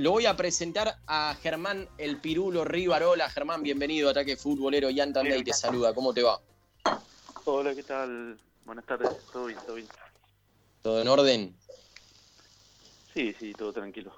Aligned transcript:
Lo 0.00 0.12
voy 0.12 0.24
a 0.24 0.34
presentar 0.34 0.96
a 1.06 1.36
Germán 1.42 1.86
El 1.98 2.22
Pirulo 2.22 2.64
Rivarola. 2.64 3.28
Germán, 3.28 3.62
bienvenido 3.62 4.08
a 4.08 4.12
Ataque 4.12 4.34
Futbolero. 4.34 4.88
Jan 4.96 5.12
Tandey 5.12 5.44
te 5.44 5.52
saluda. 5.52 5.92
¿Cómo 5.92 6.14
te 6.14 6.22
va? 6.22 6.40
Hola, 7.44 7.74
¿qué 7.74 7.82
tal? 7.82 8.40
Buenas 8.64 8.86
tardes. 8.86 9.10
¿Todo 9.30 9.44
bien? 9.44 9.58
¿Todo 9.66 9.74
bien? 9.74 9.88
¿Todo 10.80 11.02
en 11.02 11.08
orden? 11.08 11.56
Sí, 13.12 13.36
sí, 13.38 13.52
todo 13.52 13.74
tranquilo. 13.74 14.10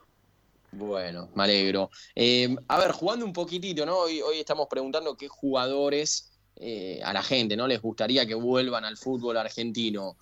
Bueno, 0.70 1.30
me 1.34 1.42
alegro. 1.42 1.90
Eh, 2.14 2.54
a 2.68 2.78
ver, 2.78 2.92
jugando 2.92 3.26
un 3.26 3.32
poquitito, 3.32 3.84
¿no? 3.84 3.96
Hoy, 3.96 4.22
hoy 4.22 4.38
estamos 4.38 4.68
preguntando 4.70 5.16
qué 5.16 5.26
jugadores 5.26 6.30
eh, 6.54 7.00
a 7.02 7.12
la 7.12 7.24
gente, 7.24 7.56
¿no? 7.56 7.66
Les 7.66 7.82
gustaría 7.82 8.24
que 8.24 8.36
vuelvan 8.36 8.84
al 8.84 8.96
fútbol 8.96 9.36
argentino. 9.36 10.16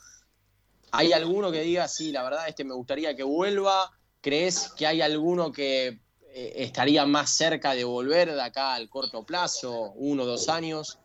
¿Hay 0.91 1.13
alguno 1.13 1.53
que 1.53 1.61
diga, 1.61 1.87
sí, 1.87 2.13
la 2.13 2.23
verdad, 2.23 2.49
este 2.49 2.65
me 2.65 2.73
gustaría 2.73 3.15
que 3.15 3.25
vuelva? 3.25 3.93
¿Crees 4.21 4.73
que 4.77 4.87
hay 4.87 5.01
alguno 5.01 5.51
que 5.51 5.89
eh, 5.89 6.53
estaría 6.57 7.07
más 7.07 7.37
cerca 7.37 7.75
de 7.75 7.85
volver 7.85 8.31
de 8.31 8.43
acá 8.43 8.75
al 8.75 8.89
corto 8.89 9.25
plazo, 9.25 9.93
uno 9.95 10.25
o 10.25 10.27
dos 10.27 10.49
años? 10.49 11.01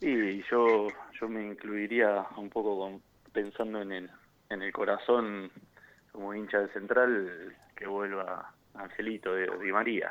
Sí, 0.00 0.42
yo, 0.50 0.88
yo 1.20 1.28
me 1.28 1.46
incluiría 1.46 2.26
un 2.36 2.50
poco 2.50 3.00
pensando 3.32 3.80
en 3.80 3.92
el, 3.92 4.10
en 4.50 4.62
el 4.62 4.72
corazón 4.72 5.50
como 6.12 6.34
hincha 6.34 6.58
de 6.58 6.72
Central 6.72 7.56
que 7.74 7.86
vuelva 7.86 8.54
Angelito 8.74 9.32
de 9.32 9.46
Di 9.58 9.72
María. 9.72 10.08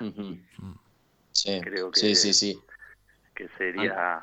sí, 1.31 1.59
Creo 1.61 1.91
que, 1.91 1.99
sí, 1.99 2.15
sí, 2.15 2.33
sí. 2.33 2.59
que 3.35 3.47
sería 3.57 4.21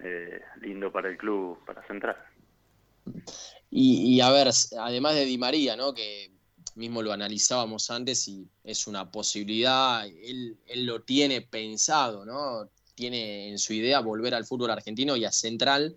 eh, 0.00 0.40
lindo 0.60 0.90
para 0.90 1.08
el 1.08 1.16
club, 1.16 1.64
para 1.64 1.86
Central. 1.86 2.16
Y, 3.70 4.20
a 4.20 4.30
ver, 4.30 4.48
además 4.78 5.14
de 5.14 5.24
Di 5.24 5.38
María, 5.38 5.76
¿no? 5.76 5.92
Que 5.92 6.30
mismo 6.76 7.02
lo 7.02 7.12
analizábamos 7.12 7.90
antes 7.90 8.28
y 8.28 8.46
es 8.62 8.86
una 8.86 9.10
posibilidad, 9.10 10.06
él, 10.06 10.58
él 10.66 10.84
lo 10.84 11.02
tiene 11.02 11.40
pensado, 11.40 12.24
¿no? 12.24 12.68
Tiene 12.94 13.48
en 13.48 13.58
su 13.58 13.72
idea 13.72 14.00
volver 14.00 14.34
al 14.34 14.44
fútbol 14.44 14.70
argentino 14.70 15.16
y 15.16 15.24
a 15.24 15.32
Central. 15.32 15.96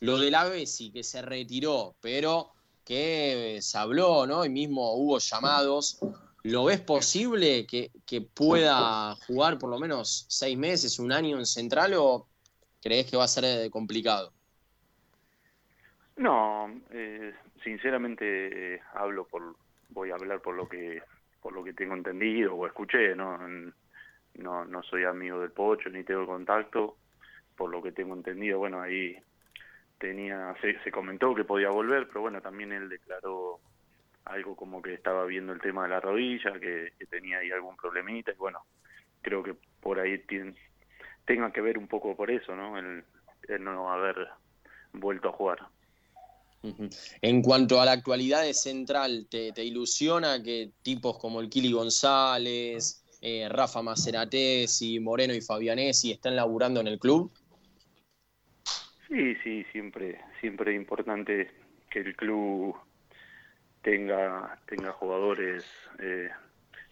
Lo 0.00 0.18
de 0.18 0.30
la 0.30 0.44
Bessi, 0.44 0.90
que 0.90 1.04
se 1.04 1.20
retiró, 1.20 1.94
pero 2.00 2.52
que 2.84 3.58
se 3.60 3.78
habló, 3.78 4.26
¿no? 4.26 4.44
Y 4.44 4.48
mismo 4.48 4.94
hubo 4.94 5.18
llamados. 5.18 5.98
¿Lo 6.42 6.64
ves 6.64 6.80
posible 6.80 7.66
que, 7.66 7.90
que 8.06 8.22
pueda 8.22 9.14
jugar 9.26 9.58
por 9.58 9.68
lo 9.68 9.78
menos 9.78 10.24
seis 10.28 10.56
meses, 10.56 10.98
un 10.98 11.12
año 11.12 11.38
en 11.38 11.44
Central 11.44 11.94
o 11.94 12.26
crees 12.80 13.06
que 13.06 13.16
va 13.16 13.24
a 13.24 13.28
ser 13.28 13.70
complicado? 13.70 14.32
No, 16.20 16.70
eh, 16.90 17.32
sinceramente 17.64 18.74
eh, 18.74 18.80
hablo 18.92 19.26
por, 19.26 19.56
voy 19.88 20.10
a 20.10 20.16
hablar 20.16 20.42
por 20.42 20.54
lo 20.54 20.68
que, 20.68 21.00
por 21.40 21.54
lo 21.54 21.64
que 21.64 21.72
tengo 21.72 21.94
entendido 21.94 22.54
o 22.54 22.66
escuché, 22.66 23.16
no, 23.16 23.38
no, 24.34 24.64
no 24.66 24.82
soy 24.82 25.04
amigo 25.04 25.40
del 25.40 25.50
Pocho 25.50 25.88
ni 25.88 26.04
tengo 26.04 26.26
contacto, 26.26 26.98
por 27.56 27.70
lo 27.70 27.82
que 27.82 27.92
tengo 27.92 28.14
entendido, 28.14 28.58
bueno 28.58 28.82
ahí 28.82 29.16
tenía, 29.96 30.54
se, 30.60 30.78
se 30.80 30.90
comentó 30.92 31.34
que 31.34 31.44
podía 31.44 31.70
volver, 31.70 32.06
pero 32.08 32.20
bueno 32.20 32.42
también 32.42 32.72
él 32.72 32.90
declaró 32.90 33.58
algo 34.26 34.54
como 34.56 34.82
que 34.82 34.92
estaba 34.92 35.24
viendo 35.24 35.54
el 35.54 35.60
tema 35.62 35.84
de 35.84 35.88
la 35.88 36.00
rodilla, 36.00 36.52
que, 36.60 36.92
tenía 37.08 37.38
ahí 37.38 37.50
algún 37.50 37.78
problemita 37.78 38.30
y 38.32 38.36
bueno, 38.36 38.58
creo 39.22 39.42
que 39.42 39.54
por 39.80 39.98
ahí 39.98 40.18
tiene, 40.18 40.54
tenga 41.24 41.50
que 41.50 41.62
ver 41.62 41.78
un 41.78 41.88
poco 41.88 42.14
por 42.14 42.30
eso, 42.30 42.54
¿no? 42.54 42.76
el 42.76 43.04
no 43.64 43.90
haber 43.90 44.28
vuelto 44.92 45.30
a 45.30 45.32
jugar. 45.32 45.60
En 47.22 47.42
cuanto 47.42 47.80
a 47.80 47.84
la 47.84 47.92
actualidad 47.92 48.42
de 48.42 48.52
Central, 48.52 49.26
¿te, 49.30 49.64
ilusiona 49.64 50.42
que 50.42 50.72
tipos 50.82 51.18
como 51.18 51.40
el 51.40 51.48
Kili 51.48 51.72
González, 51.72 53.02
eh, 53.22 53.48
Rafa 53.48 53.82
Maceratesi, 53.82 55.00
Moreno 55.00 55.32
y 55.32 55.40
Fabianesi 55.40 56.12
estén 56.12 56.36
laburando 56.36 56.80
en 56.80 56.88
el 56.88 56.98
club? 56.98 57.32
Sí, 59.08 59.34
sí, 59.42 59.64
siempre, 59.72 60.20
siempre 60.40 60.72
es 60.72 60.76
importante 60.76 61.50
que 61.90 62.00
el 62.00 62.14
club 62.14 62.76
tenga, 63.82 64.60
tenga 64.66 64.92
jugadores 64.92 65.64
eh, 65.98 66.28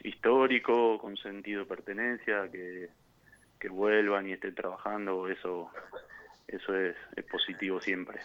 históricos, 0.02 1.00
con 1.00 1.16
sentido 1.18 1.60
de 1.60 1.66
pertenencia, 1.66 2.50
que, 2.50 2.88
que 3.60 3.68
vuelvan 3.68 4.28
y 4.28 4.32
estén 4.32 4.54
trabajando, 4.54 5.28
eso, 5.28 5.70
eso 6.48 6.74
es 6.74 6.96
positivo 7.30 7.80
siempre. 7.80 8.20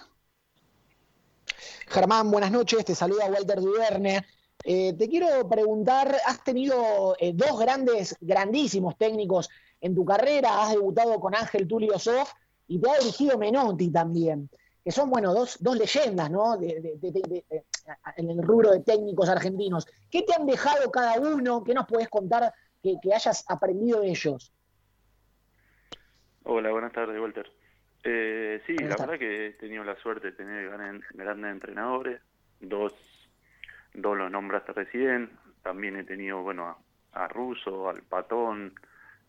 Germán, 1.88 2.32
buenas 2.32 2.52
noches, 2.52 2.86
te 2.86 2.96
saluda 2.96 3.28
Walter 3.28 3.60
Duverne. 3.60 4.26
Eh, 4.64 4.94
te 4.94 5.10
quiero 5.10 5.48
preguntar, 5.50 6.16
has 6.26 6.44
tenido 6.44 7.16
eh, 7.20 7.34
dos 7.34 7.60
grandes, 7.60 8.16
grandísimos 8.22 8.98
técnicos 8.98 9.50
en 9.82 9.94
tu 9.94 10.06
carrera, 10.06 10.62
has 10.64 10.72
debutado 10.72 11.20
con 11.20 11.36
Ángel 11.36 11.68
Tulio 11.68 12.00
Sof 12.00 12.32
y 12.68 12.80
te 12.80 12.90
ha 12.90 12.98
dirigido 13.00 13.38
Menotti 13.38 13.92
también, 13.92 14.50
que 14.84 14.92
son, 14.92 15.10
bueno, 15.10 15.34
dos, 15.34 15.58
dos 15.60 15.78
leyendas, 15.78 16.32
¿no? 16.32 16.56
en 16.56 18.30
el 18.30 18.42
rubro 18.42 18.72
de 18.72 18.80
técnicos 18.80 19.28
argentinos. 19.28 19.86
¿Qué 20.10 20.22
te 20.22 20.34
han 20.34 20.46
dejado 20.46 20.90
cada 20.90 21.20
uno? 21.20 21.64
¿Qué 21.64 21.74
nos 21.74 21.86
puedes 21.86 22.08
contar 22.08 22.54
que, 22.82 22.96
que 23.02 23.14
hayas 23.14 23.44
aprendido 23.50 24.00
de 24.00 24.12
ellos? 24.12 24.54
Hola, 26.46 26.72
buenas 26.72 26.94
tardes, 26.94 27.20
Walter. 27.20 27.52
Eh, 28.04 28.62
sí, 28.66 28.76
la 28.78 28.96
verdad 28.98 29.18
que 29.18 29.48
he 29.48 29.52
tenido 29.54 29.84
la 29.84 29.96
suerte 29.96 30.32
de 30.32 30.38
tener 30.38 30.70
grandes 30.70 31.52
entrenadores, 31.52 32.22
dos, 32.60 32.94
dos 33.94 34.18
los 34.18 34.30
nombraste 34.30 34.74
recién, 34.74 35.30
también 35.62 35.96
he 35.96 36.04
tenido, 36.04 36.42
bueno, 36.42 36.78
a, 37.14 37.28
Russo, 37.30 37.90
al 37.90 38.02
Patón, 38.02 38.74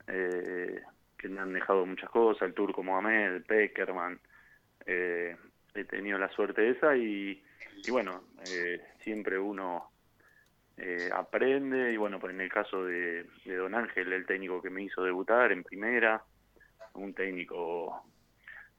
eh, 0.09 0.83
que 1.17 1.29
me 1.29 1.41
han 1.41 1.53
dejado 1.53 1.87
muchas 1.87 2.11
cosas, 2.11 2.43
el 2.43 2.55
Turco 2.55 2.83
Mohamed, 2.83 3.43
Peckerman, 3.47 4.19
eh, 4.87 5.37
he 5.75 5.85
tenido 5.85 6.19
la 6.19 6.29
suerte 6.31 6.71
esa 6.71 6.97
y, 6.97 7.43
y 7.87 7.91
bueno, 7.91 8.25
eh, 8.49 8.81
siempre 9.03 9.39
uno 9.39 9.91
eh, 10.77 11.11
aprende. 11.13 11.93
Y 11.93 11.97
bueno, 11.97 12.19
pues 12.19 12.35
en 12.35 12.41
el 12.41 12.51
caso 12.51 12.85
de, 12.85 13.27
de 13.45 13.57
Don 13.57 13.75
Ángel, 13.75 14.13
el 14.13 14.27
técnico 14.27 14.63
que 14.63 14.71
me 14.71 14.83
hizo 14.83 15.03
debutar 15.03 15.53
en 15.53 15.65
primera, 15.65 16.23
un 16.95 17.15
técnico 17.15 18.05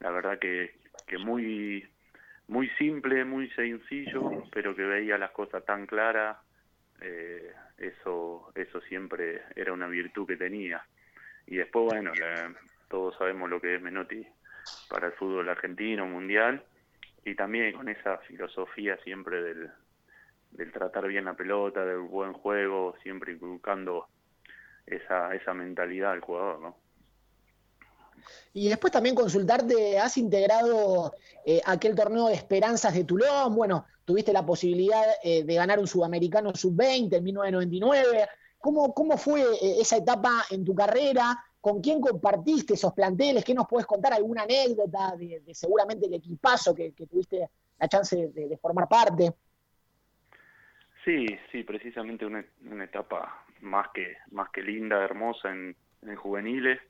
la 0.00 0.10
verdad 0.10 0.38
que, 0.38 0.74
que 1.06 1.18
muy 1.18 1.88
muy 2.48 2.68
simple, 2.78 3.24
muy 3.24 3.50
sencillo, 3.50 4.44
pero 4.52 4.74
que 4.74 4.84
veía 4.84 5.18
las 5.18 5.32
cosas 5.32 5.64
tan 5.64 5.86
claras, 5.86 6.36
eh, 7.00 7.52
eso 7.78 8.52
eso 8.54 8.80
siempre 8.82 9.42
era 9.54 9.72
una 9.72 9.88
virtud 9.88 10.26
que 10.26 10.36
tenía. 10.36 10.84
Y 11.46 11.56
después, 11.56 11.86
bueno, 11.86 12.12
todos 12.88 13.16
sabemos 13.16 13.50
lo 13.50 13.60
que 13.60 13.76
es 13.76 13.82
Menotti 13.82 14.26
para 14.88 15.08
el 15.08 15.12
fútbol 15.14 15.48
argentino, 15.48 16.06
mundial, 16.06 16.64
y 17.24 17.34
también 17.34 17.72
con 17.72 17.88
esa 17.88 18.18
filosofía 18.18 18.96
siempre 18.98 19.42
del, 19.42 19.70
del 20.52 20.72
tratar 20.72 21.06
bien 21.08 21.24
la 21.24 21.34
pelota, 21.34 21.84
del 21.84 21.98
buen 21.98 22.32
juego, 22.32 22.96
siempre 23.02 23.32
inculcando 23.32 24.08
esa, 24.86 25.34
esa 25.34 25.54
mentalidad 25.54 26.12
al 26.12 26.20
jugador, 26.20 26.60
¿no? 26.60 26.76
Y 28.52 28.68
después 28.68 28.92
también 28.92 29.14
consultarte, 29.14 29.98
has 29.98 30.16
integrado 30.16 31.14
eh, 31.44 31.60
aquel 31.64 31.94
torneo 31.94 32.28
de 32.28 32.34
esperanzas 32.34 32.94
de 32.94 33.04
Tulón, 33.04 33.54
bueno, 33.54 33.86
tuviste 34.06 34.32
la 34.32 34.46
posibilidad 34.46 35.04
eh, 35.22 35.44
de 35.44 35.54
ganar 35.54 35.78
un 35.78 35.86
sudamericano 35.86 36.54
sub-20 36.54 37.16
en 37.16 37.24
1999. 37.24 38.26
¿Cómo, 38.58 38.94
¿Cómo 38.94 39.18
fue 39.18 39.42
eh, 39.42 39.76
esa 39.80 39.98
etapa 39.98 40.44
en 40.50 40.64
tu 40.64 40.74
carrera? 40.74 41.36
¿Con 41.60 41.82
quién 41.82 42.00
compartiste 42.00 42.74
esos 42.74 42.94
planteles? 42.94 43.44
¿Qué 43.44 43.52
nos 43.52 43.66
puedes 43.66 43.86
contar? 43.86 44.14
¿Alguna 44.14 44.44
anécdota 44.44 45.14
de, 45.16 45.42
seguramente 45.52 46.06
el 46.06 46.14
equipazo 46.14 46.74
que, 46.74 46.92
tuviste 46.92 47.50
la 47.78 47.88
chance 47.88 48.28
de, 48.28 48.56
formar 48.56 48.88
parte? 48.88 49.34
Sí, 51.04 51.26
sí, 51.52 51.62
precisamente 51.64 52.24
una, 52.24 52.44
etapa 52.84 53.44
más 53.60 53.88
que, 53.92 54.16
más 54.30 54.50
que 54.50 54.62
linda, 54.62 55.04
hermosa 55.04 55.50
en, 55.50 55.76
en 56.02 56.16
juveniles 56.16 56.80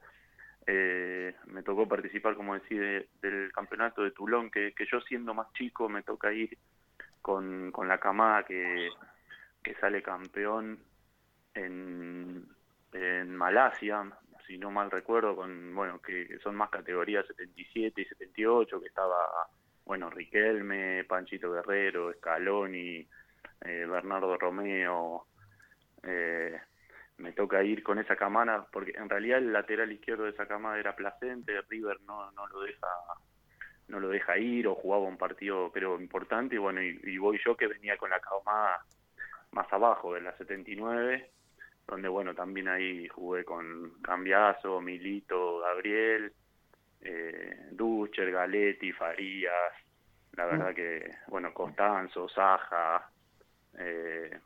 eh, 0.66 1.34
me 1.46 1.62
tocó 1.62 1.86
participar, 1.86 2.34
como 2.34 2.54
decía, 2.54 3.04
del 3.20 3.52
campeonato 3.52 4.02
de 4.02 4.10
Tulón, 4.10 4.50
que, 4.50 4.72
que, 4.74 4.86
yo 4.90 5.00
siendo 5.00 5.32
más 5.32 5.52
chico 5.52 5.88
me 5.88 6.02
toca 6.02 6.32
ir 6.32 6.58
con, 7.22 7.70
con 7.72 7.88
la 7.88 7.98
camada 7.98 8.44
que, 8.44 8.90
que 9.62 9.74
sale 9.74 10.02
campeón 10.02 10.78
en, 11.54 12.46
en 12.92 13.36
Malasia, 13.36 14.10
si 14.46 14.58
no 14.58 14.70
mal 14.70 14.90
recuerdo, 14.90 15.34
con 15.36 15.74
bueno 15.74 16.00
que 16.00 16.38
son 16.42 16.54
más 16.54 16.70
categorías 16.70 17.26
77 17.26 18.00
y 18.00 18.04
78, 18.04 18.80
que 18.80 18.86
estaba 18.88 19.48
bueno 19.84 20.10
Riquelme, 20.10 21.04
Panchito 21.04 21.52
Guerrero, 21.52 22.12
Scaloni, 22.14 23.06
eh, 23.64 23.86
Bernardo 23.88 24.36
Romeo, 24.36 25.26
eh, 26.02 26.60
me 27.18 27.32
toca 27.32 27.62
ir 27.62 27.82
con 27.82 27.98
esa 27.98 28.16
camada, 28.16 28.66
porque 28.70 28.92
en 28.96 29.08
realidad 29.08 29.38
el 29.38 29.52
lateral 29.52 29.90
izquierdo 29.90 30.24
de 30.24 30.30
esa 30.30 30.46
camada 30.46 30.78
era 30.78 30.94
Placente, 30.94 31.60
River 31.68 32.00
no, 32.02 32.30
no 32.32 32.46
lo 32.48 32.60
deja 32.60 32.88
no 33.88 34.00
lo 34.00 34.08
deja 34.08 34.36
ir 34.36 34.66
o 34.66 34.74
jugaba 34.74 35.04
un 35.04 35.16
partido 35.16 35.70
creo 35.70 36.00
importante 36.00 36.56
y 36.56 36.58
bueno 36.58 36.82
y, 36.82 37.18
voy 37.18 37.38
yo 37.44 37.56
que 37.56 37.68
venía 37.68 37.96
con 37.96 38.10
la 38.10 38.18
camada 38.18 38.84
más 39.52 39.72
abajo 39.72 40.12
de 40.14 40.20
la 40.20 40.36
79, 40.36 41.30
donde 41.86 42.08
bueno, 42.08 42.34
también 42.34 42.68
ahí 42.68 43.08
jugué 43.08 43.44
con 43.44 44.02
Cambiazo, 44.02 44.80
Milito, 44.80 45.60
Gabriel, 45.60 46.32
eh, 47.00 47.68
Ducher, 47.70 48.30
Galetti, 48.30 48.92
Farías, 48.92 49.72
la 50.32 50.44
verdad 50.44 50.74
que, 50.74 51.10
bueno, 51.28 51.54
Costanzo, 51.54 52.28
Saja, 52.28 53.10
eh, 53.78 54.38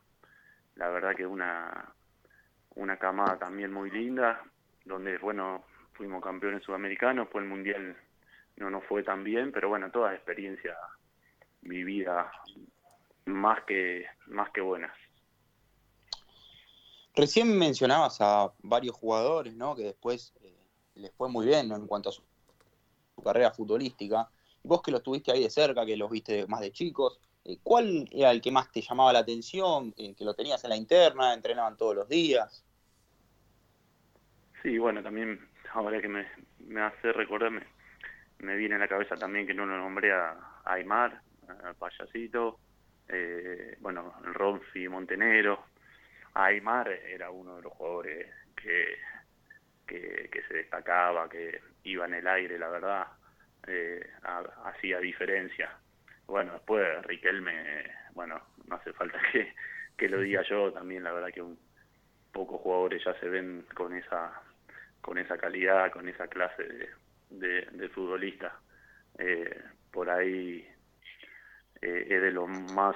la 0.75 0.89
verdad 0.89 1.13
que 1.13 1.27
una, 1.27 1.93
una 2.75 2.97
camada 2.97 3.37
también 3.37 3.71
muy 3.71 3.89
linda, 3.91 4.41
donde, 4.85 5.17
bueno, 5.17 5.63
fuimos 5.93 6.23
campeones 6.23 6.63
sudamericanos, 6.63 7.29
fue 7.29 7.41
el 7.41 7.47
Mundial 7.47 7.95
no 8.57 8.69
nos 8.69 8.83
fue 8.85 9.03
tan 9.03 9.23
bien, 9.23 9.51
pero 9.51 9.69
bueno, 9.69 9.91
toda 9.91 10.13
experiencia 10.13 10.77
vivida 11.61 12.31
más 13.25 13.63
que, 13.65 14.05
más 14.27 14.51
que 14.51 14.61
buenas. 14.61 14.91
Recién 17.13 17.57
mencionabas 17.57 18.21
a 18.21 18.51
varios 18.59 18.95
jugadores, 18.95 19.55
¿no? 19.55 19.75
Que 19.75 19.83
después 19.83 20.33
eh, 20.41 20.55
les 20.95 21.11
fue 21.13 21.27
muy 21.29 21.45
bien 21.45 21.71
en 21.71 21.87
cuanto 21.87 22.09
a 22.09 22.11
su, 22.11 22.23
carrera 23.23 23.51
futbolística. 23.51 24.29
Vos 24.63 24.81
que 24.81 24.91
los 24.91 25.03
tuviste 25.03 25.31
ahí 25.31 25.43
de 25.43 25.49
cerca, 25.49 25.85
que 25.85 25.97
los 25.97 26.09
viste 26.09 26.47
más 26.47 26.61
de 26.61 26.71
chicos, 26.71 27.19
¿cuál 27.63 28.07
era 28.11 28.31
el 28.31 28.41
que 28.41 28.51
más 28.51 28.71
te 28.71 28.81
llamaba 28.81 29.13
la 29.13 29.19
atención? 29.19 29.93
Eh, 29.97 30.15
que 30.15 30.25
lo 30.25 30.33
tenías 30.33 30.63
en 30.63 30.69
la 30.69 30.77
interna, 30.77 31.33
entrenaban 31.33 31.77
todos 31.77 31.95
los 31.95 32.09
días. 32.09 32.63
Sí, 34.61 34.77
bueno, 34.77 35.01
también 35.01 35.49
ahora 35.73 36.01
que 36.01 36.07
me, 36.07 36.27
hace 36.81 37.11
recordarme, 37.13 37.63
me 38.39 38.55
viene 38.55 38.75
a 38.75 38.79
la 38.79 38.87
cabeza 38.87 39.15
también 39.15 39.47
que 39.47 39.53
no 39.53 39.65
lo 39.65 39.77
nombré 39.77 40.13
a, 40.13 40.61
Aymar, 40.65 41.21
Payasito, 41.79 42.59
eh, 43.07 43.77
bueno, 43.79 44.13
Ronfi 44.21 44.87
Montenegro. 44.87 45.65
Aymar 46.33 46.89
era 46.89 47.31
uno 47.31 47.57
de 47.57 47.63
los 47.63 47.73
jugadores 47.73 48.27
que, 48.55 48.97
que, 49.87 50.43
se 50.47 50.53
destacaba, 50.53 51.27
que 51.27 51.59
iba 51.83 52.05
en 52.05 52.13
el 52.13 52.27
aire, 52.27 52.57
la 52.57 52.69
verdad, 52.69 53.07
eh, 53.67 54.07
hacía 54.63 54.99
diferencia. 54.99 55.77
Bueno, 56.31 56.53
después 56.53 56.87
Riquelme, 57.03 57.83
bueno, 58.13 58.41
no 58.65 58.75
hace 58.77 58.93
falta 58.93 59.19
que, 59.33 59.53
que 59.97 60.07
lo 60.07 60.21
diga 60.21 60.41
yo, 60.49 60.71
también 60.71 61.03
la 61.03 61.11
verdad 61.11 61.27
que 61.33 61.41
un, 61.41 61.59
pocos 62.31 62.61
jugadores 62.61 63.03
ya 63.03 63.13
se 63.19 63.27
ven 63.27 63.65
con 63.75 63.93
esa 63.93 64.41
con 65.01 65.17
esa 65.17 65.37
calidad, 65.37 65.91
con 65.91 66.07
esa 66.07 66.27
clase 66.29 66.63
de, 67.29 67.65
de, 67.65 67.89
futbolista. 67.89 68.61
Eh, 69.17 69.61
por 69.91 70.09
ahí 70.09 70.65
eh, 71.81 72.07
es 72.09 72.21
de 72.21 72.31
lo 72.31 72.47
más 72.47 72.95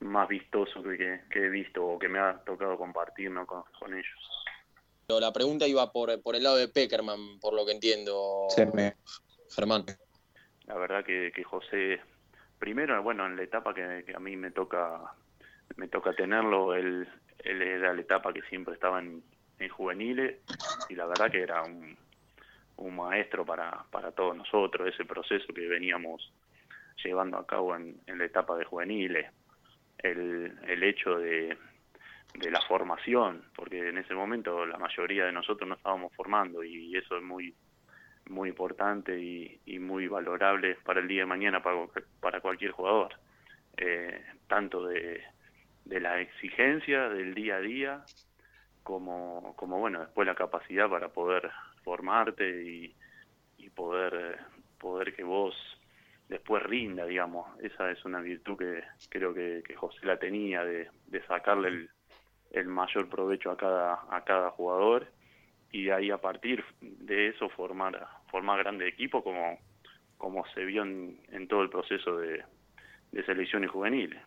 más 0.00 0.28
vistoso 0.28 0.82
que, 0.82 1.22
he 1.30 1.48
visto 1.48 1.86
o 1.86 1.98
que 1.98 2.08
me 2.08 2.18
ha 2.18 2.34
tocado 2.44 2.76
compartir 2.76 3.32
con, 3.46 3.62
con, 3.78 3.94
ellos. 3.94 4.18
La 5.08 5.32
pregunta 5.32 5.66
iba 5.66 5.90
por, 5.90 6.20
por 6.22 6.36
el 6.36 6.42
lado 6.42 6.56
de 6.56 6.68
Peckerman, 6.68 7.40
por 7.40 7.54
lo 7.54 7.64
que 7.64 7.72
entiendo, 7.72 8.48
Germán. 9.54 9.86
La 10.70 10.78
verdad 10.78 11.04
que, 11.04 11.32
que, 11.34 11.42
José, 11.42 12.00
primero, 12.60 13.02
bueno, 13.02 13.26
en 13.26 13.34
la 13.34 13.42
etapa 13.42 13.74
que, 13.74 14.04
a 14.14 14.20
mí 14.20 14.36
me 14.36 14.52
toca 14.52 15.00
me 15.74 15.88
toca 15.88 16.12
tenerlo, 16.12 16.76
él, 16.76 17.08
él 17.40 17.62
era 17.62 17.92
la 17.92 18.00
etapa 18.00 18.32
que 18.32 18.42
siempre 18.42 18.74
estaba 18.74 19.00
en, 19.00 19.20
en 19.58 19.68
juveniles 19.68 20.36
y 20.88 20.94
la 20.94 21.06
verdad 21.06 21.28
que 21.28 21.42
era 21.42 21.62
un, 21.62 21.96
un 22.76 22.96
maestro 22.96 23.44
para, 23.44 23.84
para 23.90 24.12
todos 24.12 24.36
nosotros, 24.36 24.86
ese 24.86 25.04
proceso 25.04 25.52
que 25.52 25.66
veníamos 25.66 26.32
llevando 27.02 27.38
a 27.38 27.46
cabo 27.46 27.74
en, 27.74 28.00
la 28.06 28.24
etapa 28.24 28.56
de 28.56 28.64
juveniles, 28.64 29.26
el, 29.98 30.56
el 30.68 30.82
hecho 30.84 31.18
de, 31.18 31.58
de 32.34 32.50
la 32.50 32.60
formación, 32.62 33.42
porque 33.56 33.88
en 33.88 33.98
ese 33.98 34.14
momento 34.14 34.64
la 34.66 34.78
mayoría 34.78 35.24
de 35.24 35.32
nosotros 35.32 35.68
no 35.68 35.74
estábamos 35.74 36.14
formando 36.14 36.62
y 36.62 36.96
eso 36.96 37.16
es 37.16 37.24
muy 37.24 37.56
muy 38.28 38.50
importante 38.50 39.18
y, 39.18 39.60
y 39.66 39.78
muy 39.78 40.08
valorable 40.08 40.76
para 40.84 41.00
el 41.00 41.08
día 41.08 41.22
de 41.22 41.26
mañana 41.26 41.62
para, 41.62 41.86
para 42.20 42.40
cualquier 42.40 42.70
jugador, 42.72 43.14
eh, 43.76 44.24
tanto 44.46 44.86
de, 44.86 45.22
de 45.84 46.00
la 46.00 46.20
exigencia 46.20 47.08
del 47.08 47.34
día 47.34 47.56
a 47.56 47.60
día 47.60 48.04
como, 48.82 49.54
como 49.56 49.78
bueno 49.78 50.00
después 50.00 50.26
la 50.26 50.34
capacidad 50.34 50.88
para 50.88 51.08
poder 51.08 51.50
formarte 51.82 52.64
y, 52.64 52.94
poder, 53.74 54.38
poder 54.78 55.14
que 55.14 55.22
vos 55.22 55.54
después 56.28 56.62
rinda, 56.64 57.06
digamos. 57.06 57.46
Esa 57.60 57.90
es 57.90 58.04
una 58.04 58.20
virtud 58.20 58.58
que 58.58 58.82
creo 59.08 59.32
que, 59.32 59.62
José 59.76 60.04
la 60.04 60.18
tenía, 60.18 60.64
de, 60.64 60.90
sacarle 61.28 61.88
el, 62.50 62.66
mayor 62.66 63.08
provecho 63.08 63.50
a 63.52 63.56
cada, 63.56 64.04
a 64.10 64.24
cada 64.24 64.50
jugador 64.50 65.06
y 65.72 65.90
ahí 65.90 66.10
a 66.10 66.18
partir 66.18 66.64
de 66.80 67.28
eso 67.28 67.48
formar, 67.50 68.06
formar 68.30 68.58
grandes 68.58 68.88
equipos 68.88 69.22
como, 69.22 69.58
como 70.18 70.44
se 70.54 70.64
vio 70.64 70.82
en, 70.82 71.48
todo 71.48 71.62
el 71.62 71.70
proceso 71.70 72.16
de, 72.16 72.44
de 73.12 73.24
selecciones 73.24 73.70
juveniles. 73.70 74.22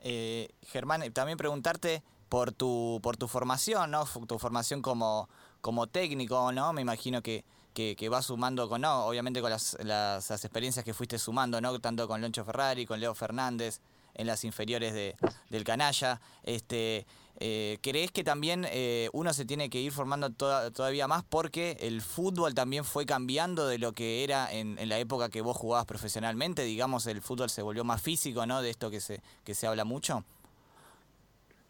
Eh, 0.00 0.48
Germán, 0.62 1.12
también 1.12 1.38
preguntarte 1.38 2.02
por 2.28 2.52
tu, 2.52 3.00
por 3.02 3.16
tu 3.16 3.28
formación, 3.28 3.90
¿no? 3.90 4.04
Tu 4.26 4.38
formación 4.38 4.82
como, 4.82 5.28
como 5.60 5.86
técnico, 5.86 6.52
¿no? 6.52 6.72
Me 6.72 6.82
imagino 6.82 7.22
que, 7.22 7.44
que, 7.74 7.96
que 7.96 8.10
sumando 8.22 8.68
con, 8.68 8.80
no, 8.80 9.06
obviamente 9.06 9.40
con 9.40 9.50
las, 9.50 9.76
las, 9.84 10.30
experiencias 10.30 10.84
que 10.84 10.94
fuiste 10.94 11.18
sumando, 11.18 11.60
¿no? 11.60 11.78
Tanto 11.78 12.08
con 12.08 12.20
Loncho 12.20 12.44
Ferrari, 12.44 12.86
con 12.86 13.00
Leo 13.00 13.14
Fernández, 13.14 13.80
en 14.16 14.26
las 14.26 14.44
inferiores 14.44 14.92
de, 14.94 15.14
del 15.50 15.64
canalla. 15.64 16.20
Este, 16.42 17.06
eh, 17.38 17.78
¿Crees 17.82 18.10
que 18.10 18.24
también 18.24 18.66
eh, 18.70 19.08
uno 19.12 19.32
se 19.32 19.44
tiene 19.44 19.70
que 19.70 19.80
ir 19.80 19.92
formando 19.92 20.30
todavía 20.30 21.06
más 21.06 21.22
porque 21.24 21.76
el 21.80 22.00
fútbol 22.00 22.54
también 22.54 22.84
fue 22.84 23.06
cambiando 23.06 23.66
de 23.68 23.78
lo 23.78 23.92
que 23.92 24.24
era 24.24 24.52
en, 24.52 24.78
en, 24.78 24.88
la 24.88 24.98
época 24.98 25.28
que 25.28 25.40
vos 25.40 25.56
jugabas 25.56 25.86
profesionalmente? 25.86 26.62
Digamos, 26.64 27.06
el 27.06 27.20
fútbol 27.20 27.50
se 27.50 27.62
volvió 27.62 27.84
más 27.84 28.02
físico, 28.02 28.46
¿no? 28.46 28.62
De 28.62 28.70
esto 28.70 28.90
que 28.90 29.00
se, 29.00 29.20
que 29.44 29.54
se 29.54 29.66
habla 29.66 29.84
mucho. 29.84 30.24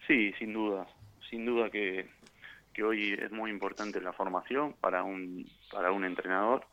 Sí, 0.07 0.33
sin 0.39 0.53
duda. 0.53 0.87
Sin 1.29 1.45
duda 1.45 1.69
que 1.69 2.09
que 2.77 2.85
hoy 2.85 3.15
es 3.15 3.33
muy 3.33 3.51
importante 3.51 4.03
la 4.03 4.13
formación 4.13 4.75
para 4.75 5.03
un, 5.03 5.49
para 5.73 5.93
un 5.93 6.05
entrenador. 6.05 6.67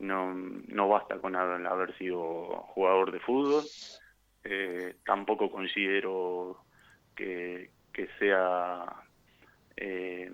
No, 0.00 0.32
no 0.32 0.88
basta 0.88 1.18
con 1.18 1.36
haber 1.36 1.94
sido 1.98 2.46
jugador 2.72 3.12
de 3.12 3.20
fútbol. 3.20 3.62
Eh, 4.50 4.96
tampoco 5.04 5.50
considero 5.50 6.64
que, 7.14 7.70
que 7.92 8.08
sea 8.18 8.86
eh, 9.76 10.32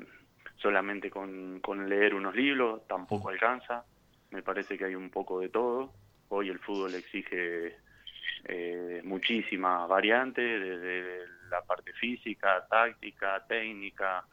solamente 0.55 1.11
con, 1.11 1.59
con 1.59 1.89
leer 1.89 2.15
unos 2.15 2.37
libros, 2.37 2.87
tampoco 2.87 3.29
alcanza. 3.31 3.85
Me 4.31 4.41
parece 4.41 4.79
que 4.79 4.85
hay 4.85 4.95
un 4.95 5.11
poco 5.11 5.41
de 5.41 5.49
todo. 5.49 5.93
Hoy 6.29 6.49
el 6.49 6.61
fútbol 6.61 6.95
exige 6.95 7.77
eh, 8.45 9.01
muchísimas 9.03 9.89
variantes, 9.89 10.61
desde 10.61 11.27
la 11.51 11.63
parte 11.63 11.93
física, 11.95 12.65
táctica, 12.71 13.45
técnica, 13.49 14.25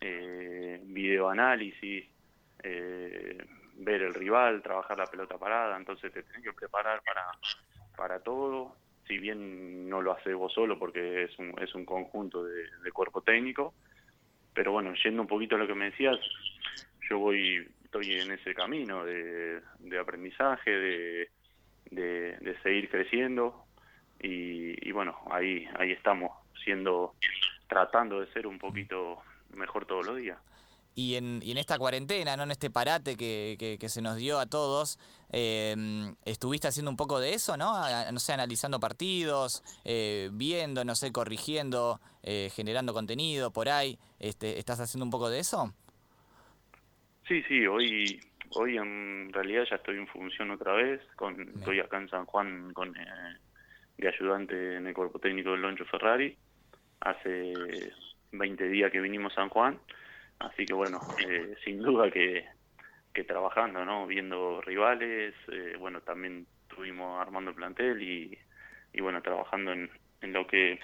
eh, 0.00 0.80
videoanálisis, 0.82 2.06
eh, 2.62 3.46
ver 3.74 4.00
el 4.00 4.14
rival, 4.14 4.62
trabajar 4.62 4.96
la 4.96 5.06
pelota 5.06 5.36
parada, 5.36 5.76
entonces 5.76 6.10
te 6.10 6.22
tenés 6.22 6.42
que 6.42 6.54
preparar 6.54 7.02
para, 7.02 7.26
para 7.96 8.20
todo, 8.20 8.74
si 9.06 9.18
bien 9.18 9.88
no 9.88 10.02
lo 10.02 10.12
haces 10.12 10.34
vos 10.34 10.52
solo 10.52 10.78
porque 10.78 11.24
es 11.24 11.38
un, 11.38 11.54
es 11.60 11.74
un 11.74 11.84
conjunto 11.84 12.44
de, 12.44 12.66
cuerpo 12.92 13.20
técnico, 13.20 13.74
pero 14.54 14.72
bueno, 14.72 14.94
yendo 15.04 15.22
un 15.22 15.28
poquito 15.28 15.56
a 15.56 15.58
lo 15.58 15.66
que 15.66 15.74
me 15.74 15.86
decías, 15.86 16.16
yo 17.10 17.18
voy, 17.18 17.68
estoy 17.84 18.12
en 18.12 18.32
ese 18.32 18.54
camino 18.54 19.04
de, 19.04 19.60
de 19.80 19.98
aprendizaje, 19.98 20.70
de, 20.70 21.28
de, 21.90 22.56
seguir 22.62 22.88
creciendo 22.88 23.66
y, 24.20 24.88
y, 24.88 24.92
bueno, 24.92 25.18
ahí, 25.30 25.68
ahí 25.78 25.92
estamos 25.92 26.32
siendo, 26.64 27.14
tratando 27.68 28.20
de 28.20 28.32
ser 28.32 28.46
un 28.46 28.58
poquito 28.58 29.18
mejor 29.54 29.84
todos 29.84 30.06
los 30.06 30.16
días. 30.16 30.38
Y 30.98 31.16
en, 31.16 31.40
y 31.42 31.50
en 31.50 31.58
esta 31.58 31.78
cuarentena, 31.78 32.38
¿no? 32.38 32.44
en 32.44 32.50
este 32.50 32.70
parate 32.70 33.16
que, 33.18 33.76
que, 33.78 33.88
se 33.90 34.00
nos 34.00 34.16
dio 34.16 34.38
a 34.38 34.46
todos, 34.46 34.98
em, 35.30 36.16
estuviste 36.24 36.68
haciendo 36.68 36.90
un 36.90 36.96
poco 36.96 37.20
de 37.20 37.34
eso, 37.34 37.58
¿no? 37.58 37.74
no 38.10 38.18
sé, 38.18 38.32
analizando 38.32 38.80
partidos, 38.80 39.62
eh, 39.84 40.30
viendo, 40.32 40.86
no 40.86 40.94
sé, 40.94 41.12
corrigiendo, 41.12 42.00
eh, 42.22 42.50
generando 42.50 42.94
contenido 42.94 43.52
por 43.52 43.68
ahí. 43.68 43.98
Este, 44.18 44.58
¿Estás 44.58 44.80
haciendo 44.80 45.04
un 45.04 45.10
poco 45.10 45.28
de 45.28 45.38
eso? 45.38 45.74
Sí, 47.28 47.42
sí, 47.46 47.66
hoy 47.66 48.18
hoy 48.54 48.78
en 48.78 49.32
realidad 49.32 49.64
ya 49.68 49.76
estoy 49.76 49.96
en 49.96 50.06
función 50.06 50.50
otra 50.50 50.72
vez, 50.72 51.00
con, 51.16 51.40
estoy 51.40 51.80
acá 51.80 51.98
en 51.98 52.08
San 52.08 52.24
Juan 52.24 52.72
con 52.72 52.96
eh, 52.96 53.36
de 53.98 54.08
ayudante 54.08 54.76
en 54.76 54.86
el 54.86 54.94
cuerpo 54.94 55.18
técnico 55.18 55.52
del 55.52 55.62
Loncho 55.62 55.84
Ferrari. 55.86 56.36
Hace 57.00 57.52
20 58.32 58.68
días 58.68 58.90
que 58.90 59.00
vinimos 59.00 59.32
a 59.32 59.36
San 59.36 59.48
Juan, 59.48 59.78
así 60.38 60.66
que 60.66 60.74
bueno, 60.74 61.00
eh, 61.26 61.54
sin 61.64 61.78
duda 61.78 62.10
que, 62.10 62.44
trabajando, 63.26 63.84
¿no? 63.84 64.06
Viendo 64.06 64.60
rivales, 64.60 65.34
eh, 65.50 65.76
bueno, 65.78 66.02
también 66.02 66.46
estuvimos 66.68 67.18
armando 67.20 67.50
el 67.50 67.56
plantel 67.56 68.02
y, 68.02 68.38
y 68.92 69.00
bueno, 69.00 69.22
trabajando 69.22 69.72
en, 69.72 69.90
en 70.20 70.32
lo 70.34 70.46
que 70.46 70.78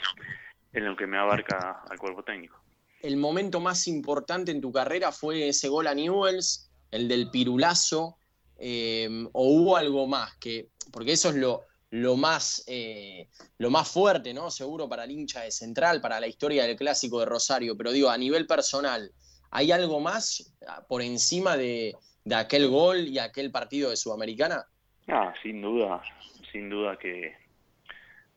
en 0.73 0.87
lo 0.87 0.97
que 0.97 1.07
me 1.07 1.19
abarca 1.19 1.83
al 1.89 1.99
cuerpo 1.99 2.23
técnico. 2.23 2.59
¿El 3.01 3.17
momento 3.17 3.61
más 3.61 3.89
importante 3.89 4.53
en 4.53 4.61
tu 4.61 4.73
carrera 4.73 5.13
fue 5.13 5.49
ese 5.49 5.69
gol 5.69 5.87
a 5.87 5.95
Newells, 5.95 6.71
el 6.91 7.09
del 7.09 7.31
pirulazo, 7.31 8.17
eh, 8.59 9.27
o 9.33 9.49
hubo 9.49 9.77
algo 9.77 10.07
más? 10.07 10.37
que 10.37 10.69
Porque 10.93 11.13
eso 11.13 11.31
es 11.31 11.35
lo, 11.35 11.65
lo 11.91 12.17
más, 12.17 12.65
eh, 12.69 13.29
lo 13.59 13.71
más 13.71 13.91
fuerte, 13.91 14.33
¿no? 14.33 14.51
Seguro 14.51 14.89
para 14.89 15.05
el 15.05 15.11
hincha 15.11 15.43
de 15.43 15.51
Central, 15.51 16.01
para 16.01 16.21
la 16.21 16.29
historia 16.29 16.65
del 16.65 16.77
clásico 16.77 17.21
de 17.21 17.27
Rosario, 17.27 17.77
pero 17.77 17.93
digo, 17.93 18.09
a 18.09 18.17
nivel 18.17 18.47
personal, 18.47 19.13
¿hay 19.53 19.71
algo 19.71 20.01
más 20.01 20.53
por 20.89 21.03
encima 21.03 21.57
de, 21.57 21.95
aquel 22.35 22.69
gol 22.69 23.07
y 23.07 23.19
aquel 23.19 23.53
partido 23.53 23.91
de 23.91 23.97
Sudamericana? 23.97 24.65
Ah, 25.09 25.33
sin 25.43 25.61
duda, 25.61 26.03
sin 26.51 26.71
duda 26.71 26.97
que, 26.99 27.37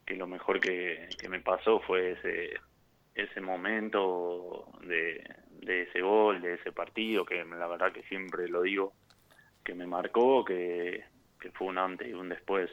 que 0.05 0.15
lo 0.15 0.27
mejor 0.27 0.59
que, 0.59 1.07
me 1.29 1.39
pasó 1.39 1.79
fue 1.79 2.11
ese, 2.11 2.51
ese 3.15 3.41
momento 3.41 4.67
de, 4.81 5.23
de 5.61 5.83
ese 5.83 6.01
gol, 6.01 6.41
de 6.41 6.55
ese 6.55 6.71
partido, 6.71 7.25
que 7.25 7.43
la 7.43 7.67
verdad 7.67 7.93
que 7.93 8.03
siempre 8.03 8.47
lo 8.49 8.61
digo, 8.61 8.93
que 9.63 9.73
me 9.73 9.87
marcó, 9.87 10.43
que, 10.43 11.03
que 11.39 11.51
fue 11.51 11.67
un 11.67 11.77
antes 11.77 12.07
y 12.07 12.13
un 12.13 12.29
después 12.29 12.69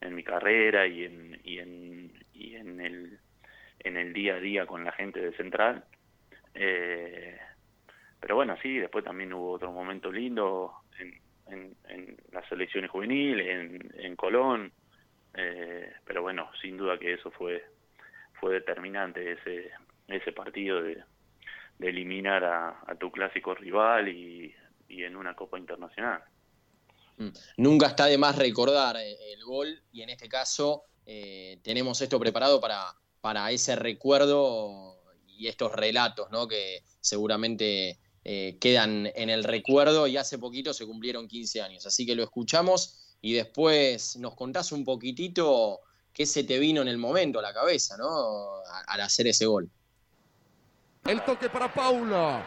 en 0.00 0.14
mi 0.14 0.22
carrera 0.22 0.86
y 0.86 1.04
en, 1.04 1.40
y 1.44 1.58
en, 1.58 2.12
y 2.32 2.54
en, 2.54 2.80
el, 2.80 3.18
en 3.80 3.96
el 3.96 4.12
día 4.12 4.34
a 4.34 4.40
día 4.40 4.66
con 4.66 4.84
la 4.84 4.92
gente 4.92 5.20
de 5.20 5.36
Central. 5.36 5.84
Eh, 6.62 7.38
pero 8.20 8.34
bueno, 8.34 8.54
sí, 8.60 8.76
después 8.76 9.02
también 9.02 9.32
hubo 9.32 9.52
otro 9.52 9.72
momento 9.72 10.12
lindo 10.12 10.74
en, 10.98 11.18
en, 11.46 11.76
en 11.88 12.16
las 12.32 12.46
selecciones 12.48 12.90
juveniles, 12.90 13.48
en, 13.48 13.94
en 13.98 14.14
Colón. 14.14 14.70
Eh, 15.32 15.90
pero 16.04 16.20
bueno, 16.20 16.50
sin 16.60 16.76
duda 16.76 16.98
que 16.98 17.14
eso 17.14 17.30
fue 17.30 17.64
fue 18.34 18.54
determinante 18.54 19.32
ese 19.32 19.70
ese 20.08 20.32
partido 20.32 20.82
de, 20.82 21.02
eliminar 21.78 22.44
a, 22.44 22.80
a, 22.86 22.94
tu 22.94 23.10
clásico 23.10 23.54
rival 23.54 24.08
y, 24.08 24.54
y 24.88 25.04
en 25.04 25.16
una 25.16 25.34
Copa 25.34 25.58
Internacional. 25.58 26.22
Mm. 27.16 27.28
Nunca 27.56 27.86
está 27.86 28.04
de 28.04 28.18
más 28.18 28.36
recordar 28.36 28.96
eh, 28.96 29.16
el 29.32 29.42
gol 29.44 29.82
y 29.90 30.02
en 30.02 30.10
este 30.10 30.28
caso 30.28 30.82
eh, 31.06 31.58
tenemos 31.62 32.02
esto 32.02 32.20
preparado 32.20 32.60
para, 32.60 32.92
para 33.22 33.50
ese 33.50 33.76
recuerdo 33.76 34.99
y 35.40 35.48
estos 35.48 35.72
relatos 35.72 36.30
¿no? 36.30 36.46
que 36.46 36.84
seguramente 37.00 37.98
eh, 38.24 38.58
quedan 38.60 39.10
en 39.14 39.30
el 39.30 39.42
recuerdo 39.42 40.06
y 40.06 40.18
hace 40.18 40.38
poquito 40.38 40.74
se 40.74 40.84
cumplieron 40.84 41.26
15 41.26 41.62
años. 41.62 41.86
Así 41.86 42.04
que 42.04 42.14
lo 42.14 42.22
escuchamos 42.22 43.16
y 43.22 43.32
después 43.32 44.16
nos 44.18 44.34
contás 44.34 44.70
un 44.70 44.84
poquitito 44.84 45.80
qué 46.12 46.26
se 46.26 46.44
te 46.44 46.58
vino 46.58 46.82
en 46.82 46.88
el 46.88 46.98
momento 46.98 47.38
a 47.38 47.42
la 47.42 47.54
cabeza 47.54 47.96
¿no? 47.96 48.60
al 48.86 49.00
hacer 49.00 49.28
ese 49.28 49.46
gol. 49.46 49.70
El 51.06 51.24
toque 51.24 51.48
para 51.48 51.72
Paulo. 51.72 52.42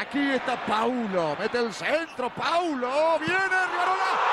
Aquí 0.00 0.18
está 0.18 0.64
Paulo. 0.64 1.36
Mete 1.38 1.58
el 1.58 1.74
centro. 1.74 2.34
Paulo. 2.34 3.18
Viene. 3.18 4.29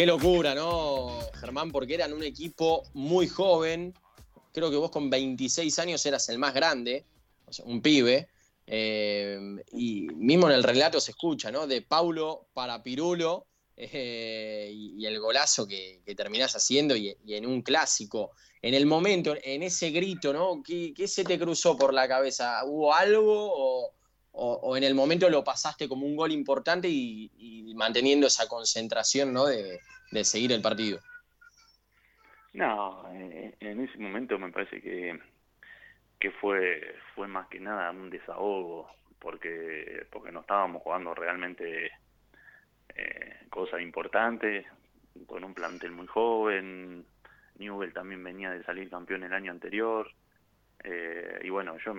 Qué 0.00 0.06
locura, 0.06 0.54
¿no, 0.54 1.18
Germán? 1.38 1.70
Porque 1.70 1.92
eran 1.92 2.14
un 2.14 2.22
equipo 2.22 2.84
muy 2.94 3.28
joven. 3.28 3.92
Creo 4.50 4.70
que 4.70 4.76
vos 4.76 4.90
con 4.90 5.10
26 5.10 5.78
años 5.78 6.06
eras 6.06 6.26
el 6.30 6.38
más 6.38 6.54
grande, 6.54 7.04
o 7.44 7.52
sea, 7.52 7.66
un 7.66 7.82
pibe. 7.82 8.28
Eh, 8.66 9.38
y 9.72 10.08
mismo 10.14 10.48
en 10.48 10.54
el 10.54 10.62
relato 10.62 11.00
se 11.00 11.10
escucha, 11.10 11.52
¿no? 11.52 11.66
De 11.66 11.82
Paulo 11.82 12.46
para 12.54 12.82
Pirulo 12.82 13.46
eh, 13.82 14.70
y, 14.72 15.06
el 15.06 15.18
golazo 15.18 15.66
que, 15.66 16.02
terminás 16.14 16.54
haciendo 16.54 16.94
y, 16.94 17.16
en 17.28 17.46
un 17.46 17.62
clásico. 17.62 18.32
En 18.60 18.74
el 18.74 18.84
momento, 18.84 19.34
en 19.42 19.62
ese 19.62 19.90
grito, 19.90 20.34
¿no? 20.34 20.62
¿Qué, 20.62 20.92
¿Qué, 20.94 21.08
se 21.08 21.24
te 21.24 21.38
cruzó 21.38 21.78
por 21.78 21.94
la 21.94 22.06
cabeza? 22.06 22.62
¿Hubo 22.64 22.92
algo 22.94 23.90
o, 24.32 24.76
en 24.76 24.84
el 24.84 24.94
momento 24.94 25.30
lo 25.30 25.42
pasaste 25.42 25.88
como 25.88 26.06
un 26.06 26.14
gol 26.14 26.30
importante 26.30 26.88
y, 26.90 27.72
manteniendo 27.74 28.26
esa 28.26 28.46
concentración 28.46 29.32
¿no? 29.32 29.46
de, 29.46 29.80
seguir 30.24 30.52
el 30.52 30.60
partido? 30.60 31.00
No, 32.52 33.10
eh, 33.14 33.54
en 33.60 33.80
ese 33.80 33.96
momento 33.96 34.38
me 34.38 34.52
parece 34.52 34.82
que, 34.82 35.18
que 36.18 36.30
fue, 36.32 36.96
fue 37.14 37.28
más 37.28 37.48
que 37.48 37.60
nada 37.60 37.90
un 37.92 38.10
desahogo, 38.10 38.90
porque, 39.18 40.06
porque 40.10 40.32
no 40.32 40.40
estábamos 40.40 40.82
jugando 40.82 41.14
realmente 41.14 41.90
eh, 43.00 43.46
cosas 43.48 43.80
importantes, 43.80 44.66
con 45.26 45.44
un 45.44 45.54
plantel 45.54 45.92
muy 45.92 46.06
joven, 46.06 47.04
Newell 47.56 47.92
también 47.92 48.22
venía 48.22 48.50
de 48.50 48.62
salir 48.64 48.88
campeón 48.88 49.24
el 49.24 49.32
año 49.32 49.52
anterior, 49.52 50.10
eh, 50.82 51.40
y 51.42 51.50
bueno, 51.50 51.76
yo 51.78 51.94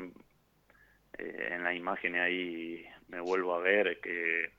eh, 1.17 1.49
en 1.51 1.63
la 1.63 1.73
imagen 1.73 2.15
ahí 2.15 2.85
me 3.09 3.19
vuelvo 3.19 3.53
a 3.55 3.59
ver 3.59 3.99
que 3.99 4.51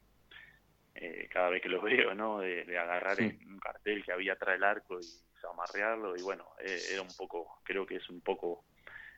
eh, 0.94 1.28
cada 1.30 1.48
vez 1.50 1.62
que 1.62 1.68
lo 1.68 1.80
veo, 1.82 2.14
¿no? 2.14 2.40
De, 2.40 2.78
agarrar 2.78 3.18
un 3.20 3.58
cartel 3.58 4.04
que 4.04 4.12
había 4.12 4.34
atrás 4.34 4.54
del 4.54 4.64
arco 4.64 5.00
y 5.00 5.06
amarrearlo 5.50 6.16
y 6.16 6.22
bueno, 6.22 6.46
eh, 6.60 6.78
era 6.92 7.02
un 7.02 7.14
poco, 7.16 7.60
creo 7.64 7.84
que 7.86 7.96
es 7.96 8.08
un 8.08 8.20
poco 8.20 8.64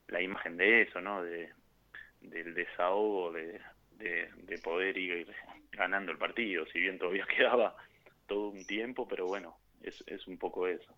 la 0.09 0.23
imagen 0.23 0.57
de 0.57 0.83
eso, 0.83 1.01
¿no? 1.01 1.23
De, 1.23 1.53
del 2.21 2.55
desahogo 2.55 3.33
de, 3.33 3.61
de, 3.93 4.59
poder 4.63 4.97
ir 4.97 5.35
ganando 5.77 6.13
el 6.13 6.19
partido, 6.19 6.65
si 6.73 6.81
bien 6.81 6.99
todavía 6.99 7.27
quedaba 7.37 7.77
todo 8.27 8.49
un 8.49 8.67
tiempo, 8.67 9.07
pero 9.07 9.27
bueno, 9.27 9.57
es, 9.83 10.03
es 10.07 10.27
un 10.27 10.39
poco 10.39 10.67
eso. 10.67 10.93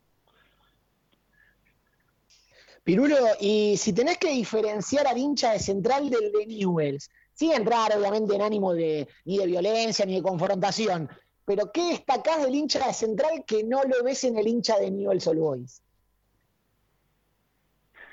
Pirulo, 2.85 3.17
y 3.41 3.77
si 3.77 3.93
tenés 3.93 4.17
que 4.19 4.31
diferenciar 4.31 5.09
al 5.09 5.19
hincha 5.19 5.53
de 5.53 5.59
Central 5.59 6.09
del 6.09 6.31
de 6.31 6.47
Newells, 6.47 7.11
sin 7.33 7.53
entrar 7.53 7.91
obviamente 7.97 8.35
en 8.35 8.43
ánimo 8.43 8.75
de, 8.75 9.09
ni 9.25 9.39
de 9.39 9.47
violencia 9.47 10.07
ni 10.07 10.15
de 10.15 10.23
confrontación, 10.23 11.11
pero 11.45 11.73
¿qué 11.73 11.83
destacás 11.91 12.43
del 12.43 12.55
hincha 12.55 12.87
de 12.87 12.93
Central 12.93 13.45
que 13.47 13.65
no 13.65 13.83
lo 13.83 14.05
ves 14.05 14.23
en 14.25 14.39
el 14.39 14.47
hincha 14.47 14.79
de 14.79 14.91
Newell's 14.93 15.27
All 15.27 15.39
Boys? 15.39 15.83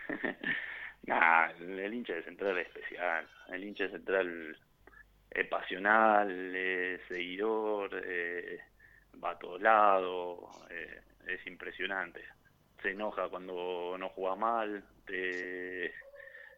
nah, 1.04 1.52
el 1.52 1.94
hincha 1.94 2.14
de 2.14 2.24
Central 2.24 2.58
es 2.58 2.68
especial. 2.68 3.30
El 3.50 3.64
hincha 3.64 3.84
de 3.86 3.92
Central 3.92 4.58
es 5.34 5.48
pasional, 5.48 6.56
es 6.56 7.02
seguidor, 7.08 8.02
eh, 8.06 8.60
va 9.24 9.32
a 9.32 9.40
todos 9.40 9.62
lados, 9.62 10.40
eh, 10.70 11.02
es 11.28 11.48
impresionante 11.48 12.22
se 12.84 12.92
enoja 12.92 13.30
cuando 13.30 13.96
no 13.98 14.10
juega 14.10 14.36
mal, 14.36 14.84
te, 15.08 15.94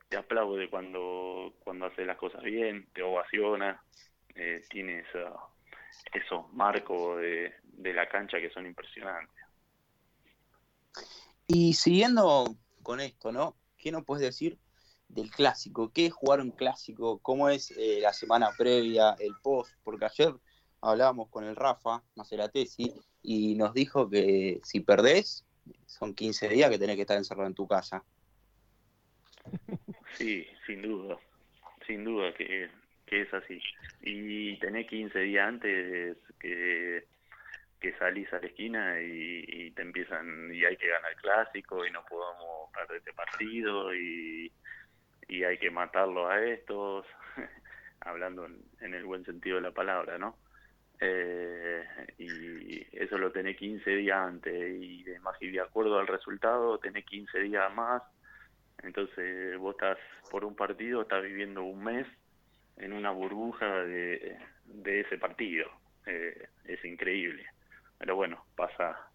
te 0.10 0.18
aplaude 0.18 0.70
cuando, 0.70 1.54
cuando 1.64 1.86
hace 1.86 2.04
las 2.04 2.18
cosas 2.18 2.44
bien, 2.44 2.88
te 2.94 3.04
ovaciona, 3.04 3.82
eh, 4.34 4.66
tiene 4.70 5.04
esos 6.12 6.52
marcos 6.54 7.22
de, 7.22 7.54
de 7.64 7.94
la 7.94 8.10
cancha 8.10 8.40
que 8.40 8.50
son 8.50 8.66
impresionantes. 8.66 9.36
Y 11.48 11.74
siguiendo 11.74 12.56
con 12.82 13.00
esto, 13.00 13.32
¿no? 13.32 13.56
¿Qué 13.78 13.92
nos 13.92 14.04
puedes 14.04 14.26
decir 14.26 14.58
del 15.08 15.32
clásico? 15.32 15.92
¿Qué 15.94 16.08
es 16.08 16.14
jugar 16.14 16.42
un 16.42 16.52
clásico? 16.52 17.20
¿Cómo 17.20 17.50
es 17.50 17.72
eh, 17.72 18.00
la 18.02 18.14
semana 18.14 18.50
previa, 18.58 19.16
el 19.20 19.34
post? 19.42 19.74
Porque 19.84 20.06
ayer 20.06 20.34
hablábamos 20.82 21.30
con 21.30 21.44
el 21.46 21.56
Rafa 21.56 22.04
Maceratesi 22.16 22.94
y 23.22 23.56
nos 23.56 23.74
dijo 23.74 24.10
que 24.10 24.60
si 24.64 24.82
perdés, 24.82 25.46
son 25.86 26.14
15 26.14 26.50
días 26.50 26.70
que 26.70 26.78
tenés 26.78 26.96
que 26.96 27.02
estar 27.02 27.18
encerrado 27.18 27.48
en 27.48 27.56
tu 27.56 27.68
casa. 27.68 28.04
Sí, 30.18 30.48
sin 30.66 30.82
duda, 30.82 31.18
sin 31.86 32.06
duda 32.06 32.34
que, 32.34 32.70
es 33.08 33.34
así. 33.34 33.62
Y 34.02 34.58
tenés 34.60 34.88
15 34.88 35.20
días 35.20 35.46
antes 35.46 36.18
que, 36.40 37.06
salís 38.00 38.32
a 38.34 38.40
la 38.40 38.48
esquina 38.48 39.02
y, 39.02 39.72
te 39.72 39.82
empiezan, 39.82 40.54
y 40.54 40.64
hay 40.64 40.78
que 40.78 40.88
ganar 40.88 41.12
el 41.12 41.18
clásico 41.18 41.86
y 41.86 41.92
no 41.92 42.04
podemos 42.06 42.72
perder 42.74 42.98
este 42.98 43.12
partido 43.12 43.94
y, 43.94 44.52
y 45.28 45.44
hay 45.44 45.58
que 45.58 45.72
matarlo 45.72 46.28
a 46.30 46.44
estos, 46.44 47.06
hablando 48.02 48.46
en 48.46 48.94
el 48.94 49.04
buen 49.06 49.26
sentido 49.26 49.58
de 49.58 49.64
la 49.64 49.72
palabra, 49.72 50.18
¿no? 50.18 50.38
Eh, 51.00 51.84
y 52.18 52.98
eso 52.98 53.18
lo 53.18 53.32
tenés 53.32 53.58
15 53.58 53.90
días 53.90 54.18
antes 54.18 54.82
y 54.82 55.04
demás 55.04 55.36
y 55.42 55.52
de 55.52 55.60
acuerdo 55.60 56.00
al 56.00 56.08
resultado 56.08 56.78
tenés 56.78 57.04
15 57.04 57.38
días 57.40 57.74
más 57.76 58.02
entonces 58.82 59.58
vos 59.58 59.76
estás 59.76 59.98
por 60.32 60.46
un 60.46 60.56
partido 60.56 61.02
estás 61.02 61.22
viviendo 61.22 61.64
un 61.64 61.84
mes 61.84 62.08
en 62.78 62.94
una 62.94 63.12
burbuja 63.12 63.84
de, 63.84 64.38
de 64.64 65.02
ese 65.02 65.18
partido 65.18 65.70
eh, 66.06 66.50
es 66.66 66.84
increíble. 66.86 67.46
Pero 67.98 68.16
bueno, 68.16 68.46
pasa, 68.56 69.10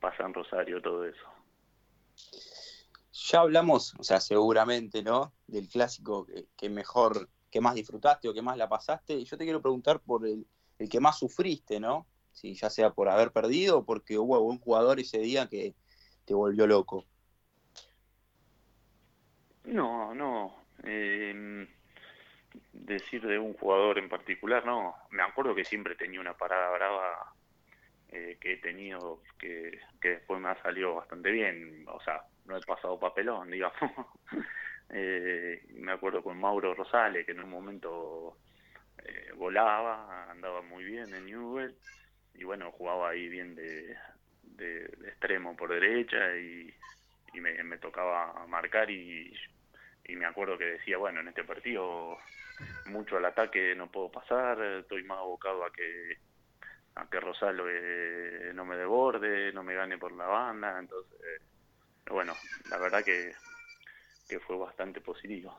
pasa 0.00 0.24
en 0.24 0.34
Rosario 0.34 0.80
todo 0.80 1.06
eso. 1.06 1.26
Ya 3.12 3.40
hablamos, 3.40 3.94
o 3.98 4.02
sea, 4.02 4.20
seguramente, 4.20 5.02
¿no? 5.02 5.34
Del 5.46 5.68
clásico 5.68 6.26
que, 6.56 6.70
mejor, 6.70 7.28
que 7.50 7.60
más 7.60 7.74
disfrutaste 7.74 8.28
o 8.28 8.34
que 8.34 8.40
más 8.40 8.56
la 8.56 8.68
pasaste. 8.68 9.22
Yo 9.24 9.36
te 9.36 9.44
quiero 9.44 9.60
preguntar 9.60 10.00
por 10.00 10.26
el, 10.26 10.46
el 10.78 10.88
que 10.88 11.00
más 11.00 11.18
sufriste, 11.18 11.78
¿no? 11.78 12.06
Si 12.32 12.54
ya 12.54 12.70
sea 12.70 12.90
por 12.90 13.10
haber 13.10 13.30
perdido 13.30 13.78
o 13.78 13.84
porque 13.84 14.18
hubo 14.18 14.40
un 14.40 14.58
jugador 14.58 14.98
ese 14.98 15.18
día 15.18 15.46
que 15.46 15.74
te 16.24 16.32
volvió 16.32 16.66
loco. 16.66 17.04
No, 19.64 20.14
no. 20.14 20.56
Eh, 20.82 21.68
decir 22.72 23.26
de 23.26 23.38
un 23.38 23.52
jugador 23.54 23.98
en 23.98 24.08
particular, 24.08 24.64
no. 24.64 24.94
Me 25.10 25.22
acuerdo 25.22 25.54
que 25.54 25.64
siempre 25.64 25.96
tenía 25.96 26.20
una 26.20 26.36
parada 26.36 26.70
brava 26.72 27.34
eh, 28.08 28.38
que 28.40 28.54
he 28.54 28.56
tenido 28.56 29.22
que, 29.38 29.78
que 30.00 30.08
después 30.08 30.40
me 30.40 30.48
ha 30.48 30.62
salido 30.62 30.94
bastante 30.94 31.30
bien. 31.30 31.84
O 31.88 32.00
sea, 32.00 32.24
no 32.44 32.56
he 32.56 32.60
pasado 32.60 32.98
papelón, 32.98 33.50
digamos. 33.50 33.74
eh, 34.90 35.62
me 35.74 35.92
acuerdo 35.92 36.22
con 36.22 36.38
Mauro 36.38 36.74
Rosales, 36.74 37.24
que 37.26 37.32
en 37.32 37.40
un 37.40 37.50
momento 37.50 38.36
eh, 39.04 39.32
volaba, 39.36 40.30
andaba 40.30 40.62
muy 40.62 40.84
bien 40.84 41.12
en 41.14 41.26
Newell. 41.26 41.74
Y 42.34 42.44
bueno, 42.44 42.72
jugaba 42.72 43.10
ahí 43.10 43.28
bien 43.28 43.54
de, 43.54 43.96
extremo 45.06 45.56
por 45.56 45.70
derecha 45.70 46.36
y, 46.36 46.72
me, 47.34 47.62
me 47.64 47.78
tocaba 47.78 48.46
marcar 48.46 48.90
y 48.90 49.32
me 50.08 50.26
acuerdo 50.26 50.58
que 50.58 50.64
decía, 50.64 50.98
bueno, 50.98 51.20
en 51.20 51.28
este 51.28 51.44
partido 51.44 52.18
mucho 52.86 53.16
al 53.16 53.24
ataque 53.24 53.74
no 53.74 53.90
puedo 53.90 54.10
pasar, 54.10 54.60
estoy 54.62 55.02
más 55.04 55.18
abocado 55.18 55.64
a 55.64 55.72
que 55.72 56.18
a 56.94 57.08
que 57.08 57.20
no 58.54 58.64
me 58.64 58.76
deborde, 58.76 59.52
no 59.52 59.62
me 59.62 59.74
gane 59.74 59.96
por 59.96 60.12
la 60.12 60.26
banda, 60.26 60.78
entonces, 60.78 61.40
bueno, 62.10 62.34
la 62.70 62.78
verdad 62.78 63.04
que, 63.04 63.32
que 64.28 64.40
fue 64.40 64.56
bastante 64.56 65.00
positivo. 65.00 65.56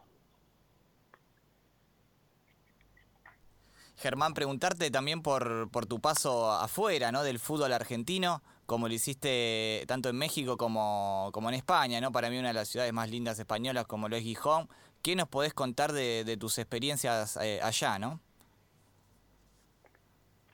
Germán, 3.98 4.34
preguntarte 4.34 4.92
también 4.92 5.22
por, 5.22 5.70
por 5.72 5.86
tu 5.86 6.00
paso 6.00 6.52
afuera, 6.52 7.12
¿no? 7.12 7.24
Del 7.24 7.40
fútbol 7.40 7.72
argentino 7.74 8.42
como 8.66 8.88
lo 8.88 8.94
hiciste 8.94 9.84
tanto 9.88 10.10
en 10.10 10.18
México 10.18 10.58
como, 10.58 11.30
como 11.34 11.50
en 11.50 11.56
España, 11.56 12.00
¿no? 12.00 12.12
Para 12.12 12.30
mí 12.30 12.38
una 12.38 12.50
de 12.50 12.54
las 12.54 12.70
ciudades 12.70 12.94
más 12.94 13.10
lindas 13.10 13.38
españolas 13.40 13.86
como 13.86 14.10
lo 14.10 14.16
es 14.16 14.24
Gijón. 14.24 14.68
¿Qué 15.02 15.16
nos 15.16 15.28
podés 15.28 15.54
contar 15.54 15.92
de, 15.92 16.38
tus 16.40 16.58
experiencias 16.58 17.38
eh, 17.42 17.60
allá, 17.62 18.00
no? 18.00 18.22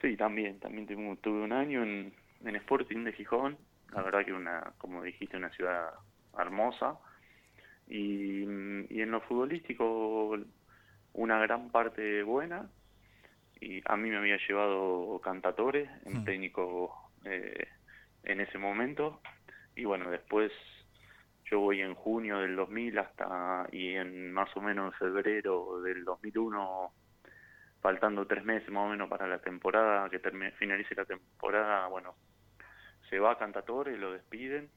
Sí, 0.00 0.16
también, 0.16 0.58
también 0.58 0.86
tuve 0.86 1.42
un 1.42 1.52
año 1.52 1.82
en, 1.82 2.12
en 2.44 2.56
Sporting 2.56 3.04
de 3.04 3.12
Gijón, 3.12 3.56
la 3.92 4.02
verdad 4.02 4.24
que 4.24 4.32
una, 4.32 4.72
como 4.78 5.02
dijiste, 5.02 5.36
una 5.36 5.50
ciudad 5.50 5.90
hermosa. 6.38 6.98
Y, 7.88 8.42
y 8.42 9.00
en 9.02 9.10
lo 9.10 9.20
futbolístico, 9.22 10.36
una 11.12 11.38
gran 11.40 11.70
parte 11.70 12.22
buena. 12.22 12.68
Y 13.60 13.82
a 13.84 13.96
mí 13.96 14.08
me 14.08 14.16
había 14.16 14.38
llevado 14.48 15.20
Cantatore, 15.22 15.90
un 16.04 16.22
hmm. 16.22 16.24
técnico 16.24 17.10
eh, 17.24 17.68
en 18.24 18.40
ese 18.40 18.58
momento. 18.58 19.20
Y 19.76 19.84
bueno, 19.84 20.10
después 20.10 20.52
yo 21.50 21.60
voy 21.60 21.80
en 21.80 21.94
junio 21.94 22.38
del 22.38 22.56
2000 22.56 22.98
hasta, 22.98 23.66
y 23.72 23.94
en 23.94 24.32
más 24.32 24.48
o 24.56 24.60
menos 24.60 24.92
en 24.92 24.98
febrero 24.98 25.80
del 25.82 26.04
2001, 26.04 26.92
faltando 27.80 28.26
tres 28.26 28.44
meses 28.44 28.70
más 28.70 28.86
o 28.86 28.90
menos 28.90 29.08
para 29.08 29.26
la 29.26 29.40
temporada, 29.40 30.08
que 30.08 30.20
termine, 30.20 30.52
finalice 30.52 30.94
la 30.94 31.04
temporada, 31.04 31.88
bueno, 31.88 32.14
se 33.10 33.18
va 33.18 33.32
a 33.32 33.38
Cantatore, 33.38 33.98
lo 33.98 34.12
despiden. 34.12 34.70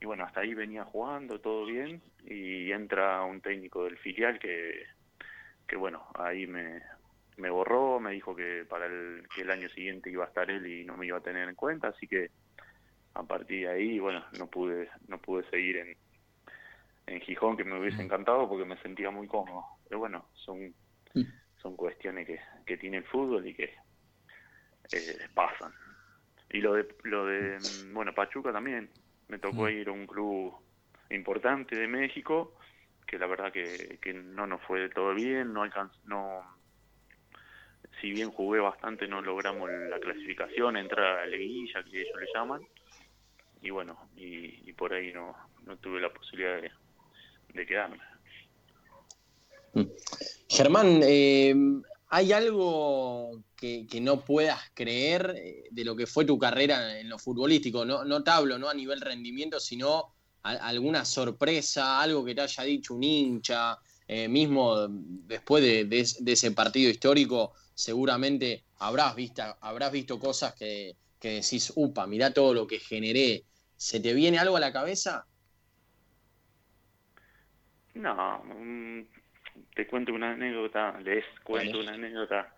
Y 0.00 0.06
bueno, 0.06 0.24
hasta 0.24 0.40
ahí 0.40 0.52
venía 0.52 0.84
jugando, 0.84 1.40
todo 1.40 1.64
bien, 1.64 2.02
y 2.26 2.70
entra 2.72 3.22
un 3.22 3.40
técnico 3.40 3.84
del 3.84 3.96
filial 3.96 4.38
que, 4.38 4.84
que 5.66 5.76
bueno, 5.76 6.04
ahí 6.14 6.46
me, 6.46 6.82
me 7.38 7.48
borró, 7.48 8.00
me 8.00 8.10
dijo 8.10 8.34
que 8.36 8.66
para 8.68 8.86
el, 8.86 9.26
que 9.34 9.42
el 9.42 9.50
año 9.50 9.68
siguiente 9.70 10.10
iba 10.10 10.24
a 10.24 10.28
estar 10.28 10.50
él 10.50 10.66
y 10.66 10.84
no 10.84 10.96
me 10.96 11.06
iba 11.06 11.18
a 11.18 11.22
tener 11.22 11.48
en 11.48 11.54
cuenta, 11.54 11.88
así 11.88 12.06
que 12.06 12.30
a 13.14 13.22
partir 13.22 13.66
de 13.66 13.72
ahí, 13.72 13.98
bueno, 13.98 14.24
no 14.38 14.48
pude, 14.48 14.90
no 15.06 15.18
pude 15.18 15.48
seguir 15.48 15.76
en, 15.76 15.96
en 17.06 17.20
Gijón, 17.20 17.56
que 17.56 17.64
me 17.64 17.78
hubiese 17.78 18.02
encantado 18.02 18.48
porque 18.48 18.64
me 18.64 18.76
sentía 18.78 19.10
muy 19.10 19.28
cómodo. 19.28 19.64
Pero 19.88 20.00
bueno, 20.00 20.28
son, 20.34 20.74
son 21.62 21.76
cuestiones 21.76 22.26
que, 22.26 22.40
que 22.66 22.76
tiene 22.76 22.98
el 22.98 23.04
fútbol 23.04 23.46
y 23.46 23.54
que 23.54 23.72
eh, 24.92 25.28
pasan. 25.32 25.72
Y 26.50 26.60
lo 26.60 26.74
de, 26.74 26.86
lo 27.02 27.26
de, 27.26 27.58
bueno, 27.92 28.14
Pachuca 28.14 28.52
también, 28.52 28.90
me 29.28 29.38
tocó 29.38 29.68
ir 29.68 29.88
a 29.88 29.92
un 29.92 30.06
club 30.06 30.54
importante 31.10 31.76
de 31.76 31.88
México, 31.88 32.56
que 33.06 33.18
la 33.18 33.26
verdad 33.26 33.52
que, 33.52 33.98
que 34.00 34.12
no 34.12 34.46
nos 34.46 34.62
fue 34.62 34.80
de 34.80 34.88
todo 34.88 35.14
bien, 35.14 35.52
no 35.52 35.62
alcanzó, 35.62 35.98
no, 36.04 36.42
si 38.00 38.10
bien 38.10 38.30
jugué 38.30 38.60
bastante 38.60 39.08
no 39.08 39.20
logramos 39.20 39.70
la 39.70 39.98
clasificación, 39.98 40.76
entrar 40.76 41.18
a 41.18 41.26
la 41.26 41.36
liguilla, 41.36 41.82
que 41.84 42.02
ellos 42.02 42.20
le 42.20 42.26
llaman, 42.34 42.62
y 43.62 43.70
bueno, 43.70 43.96
y, 44.16 44.72
por 44.74 44.92
ahí 44.92 45.12
no, 45.12 45.34
no 45.64 45.76
tuve 45.78 46.00
la 46.00 46.12
posibilidad 46.12 46.60
de, 46.60 47.66
quedarme. 47.66 47.98
Mm. 49.72 49.84
Germán, 50.48 51.00
eh, 51.02 51.54
¿hay 52.14 52.32
algo 52.32 53.42
que, 53.56 53.86
no 54.00 54.24
puedas 54.24 54.60
creer 54.72 55.34
eh, 55.36 55.64
de 55.70 55.84
lo 55.84 55.96
que 55.96 56.06
fue 56.06 56.24
tu 56.24 56.38
carrera 56.38 57.00
en 57.00 57.08
lo 57.08 57.18
futbolístico? 57.18 57.84
No, 57.84 58.04
no 58.04 58.22
te 58.22 58.30
hablo 58.30 58.56
¿no? 58.56 58.68
a 58.68 58.74
nivel 58.74 59.00
rendimiento, 59.00 59.58
sino 59.58 60.14
alguna 60.42 61.04
sorpresa, 61.04 62.00
algo 62.00 62.24
que 62.24 62.34
te 62.34 62.42
haya 62.42 62.62
dicho 62.64 62.94
un 62.94 63.02
hincha, 63.02 63.78
eh, 64.06 64.28
mismo 64.28 64.86
después 64.88 65.64
de, 65.64 65.88
ese 66.00 66.50
partido 66.52 66.90
histórico, 66.90 67.54
seguramente 67.74 68.64
habrás 68.78 69.16
visto, 69.16 69.42
habrás 69.60 69.90
visto 69.90 70.18
cosas 70.18 70.54
que, 70.54 70.96
que 71.18 71.40
decís, 71.40 71.72
upa, 71.74 72.06
mirá 72.06 72.30
todo 72.30 72.52
lo 72.52 72.66
que 72.66 72.78
generé 72.78 73.44
¿Se 73.76 73.98
te 73.98 74.14
viene 74.14 74.38
algo 74.38 74.56
a 74.56 74.60
la 74.60 74.72
cabeza? 74.72 75.26
No, 77.94 78.42
mm, 78.44 79.02
te 79.74 79.86
cuento 79.86 80.12
una 80.12 80.32
anécdota, 80.32 80.98
les 81.00 81.24
cuento 81.42 81.80
una 81.80 81.92
anécdota 81.92 82.54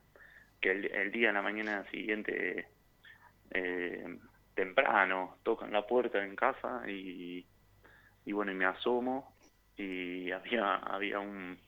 que 0.61 0.71
el, 0.71 1.13
día 1.13 1.29
en 1.29 1.35
la 1.35 1.43
mañana 1.43 1.85
siguiente, 1.91 2.69
eh, 3.51 4.19
temprano, 4.55 5.39
tocan 5.43 5.73
la 5.73 5.87
puerta 5.87 6.25
en 6.25 6.35
casa 6.35 6.83
y, 6.89 7.47
y 8.25 8.33
bueno, 8.33 8.53
y 8.53 8.55
me 8.55 8.65
asomo 8.65 9.37
y 9.77 10.31
había, 10.31 10.77
había 10.77 11.21
un, 11.21 11.59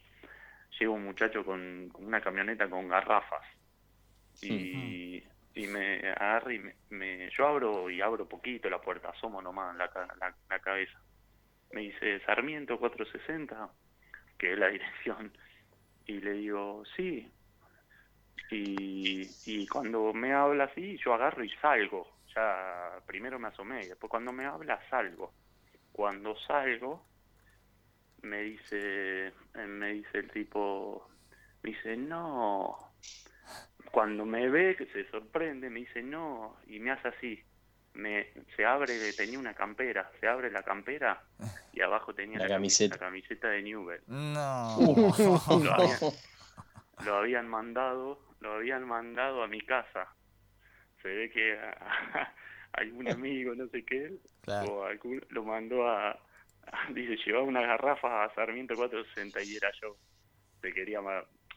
llega 0.79 0.91
un 0.91 1.05
muchacho 1.05 1.45
con, 1.45 1.91
una 1.95 2.21
camioneta 2.21 2.69
con 2.69 2.89
garrafas. 2.89 3.45
Y, 4.41 5.23
y 5.55 5.67
me 5.67 6.09
agarro 6.11 6.53
y 6.53 6.63
me, 6.91 7.29
yo 7.31 7.49
abro 7.49 7.91
y 7.91 8.01
abro 8.01 8.29
poquito 8.29 8.71
la 8.71 8.81
puerta, 8.81 9.11
asomo 9.11 9.43
nomás 9.43 9.77
la, 9.77 9.91
la, 10.49 10.59
cabeza. 10.61 11.01
Me 11.73 11.83
dice 11.83 12.21
Sarmiento 12.21 12.79
460, 12.79 13.69
que 14.39 14.53
es 14.53 14.59
la 14.59 14.69
dirección, 14.69 15.33
y 16.07 16.21
le 16.21 16.33
digo, 16.33 16.85
sí. 16.97 17.31
Y, 18.51 19.29
y 19.45 19.67
cuando 19.67 20.13
me 20.15 20.33
habla 20.33 20.65
así, 20.65 20.97
yo 21.05 21.13
agarro 21.13 21.45
y 21.45 21.51
salgo. 21.61 22.09
Ya 22.35 23.01
primero 23.07 23.39
me 23.39 23.49
asomé, 23.49 23.85
y 23.85 23.89
después 23.89 24.11
cuando 24.11 24.33
me 24.33 24.45
habla 24.47 24.81
salgo. 24.89 25.33
Cuando 25.93 26.37
salgo, 26.37 27.05
me 28.23 28.43
dice, 28.43 29.33
me 29.55 29.93
dice 29.95 30.19
el 30.19 30.31
tipo, 30.31 31.09
me 31.63 31.71
dice, 31.71 31.97
no, 31.97 32.79
cuando 33.91 34.25
me 34.25 34.49
ve, 34.49 34.77
que 34.77 34.87
se 34.87 35.09
sorprende, 35.11 35.71
me 35.71 35.81
dice 35.81 36.03
no, 36.03 36.57
y 36.67 36.79
me 36.79 36.91
hace 36.91 37.09
así. 37.09 37.45
Me, 37.95 38.29
se 38.55 38.65
abre, 38.65 39.13
tenía 39.13 39.39
una 39.39 39.55
campera, 39.55 40.11
se 40.21 40.29
abre 40.29 40.51
la 40.51 40.63
campera 40.63 41.21
y 41.73 41.81
abajo 41.81 42.15
tenía 42.15 42.39
la, 42.39 42.49
camiseta. 42.49 42.95
la 42.95 43.01
camiseta 43.01 43.49
de 43.49 43.63
Newell. 43.63 44.03
No. 44.07 44.77
lo, 47.05 47.17
habían, 47.17 47.49
mandado, 47.49 48.21
lo 48.41 48.55
habían 48.55 48.87
mandado 48.87 49.43
a 49.43 49.49
mi 49.49 49.61
casa. 49.63 50.09
Se 51.03 51.09
ve 51.09 51.31
que 51.31 51.59
algún 52.73 53.11
amigo, 53.11 53.55
no 53.55 53.67
sé 53.69 53.85
qué, 53.85 54.13
o 54.47 54.85
algún, 54.85 55.25
lo 55.31 55.43
mandó 55.43 55.89
a, 55.89 56.19
dice, 56.91 57.17
llevaba 57.25 57.45
una 57.45 57.63
garrafa 57.63 58.25
a 58.25 58.35
Sarmiento 58.35 58.75
460 58.75 59.43
y 59.43 59.57
era 59.57 59.71
yo. 59.83 59.97
Se 60.61 60.73
quería 60.73 61.01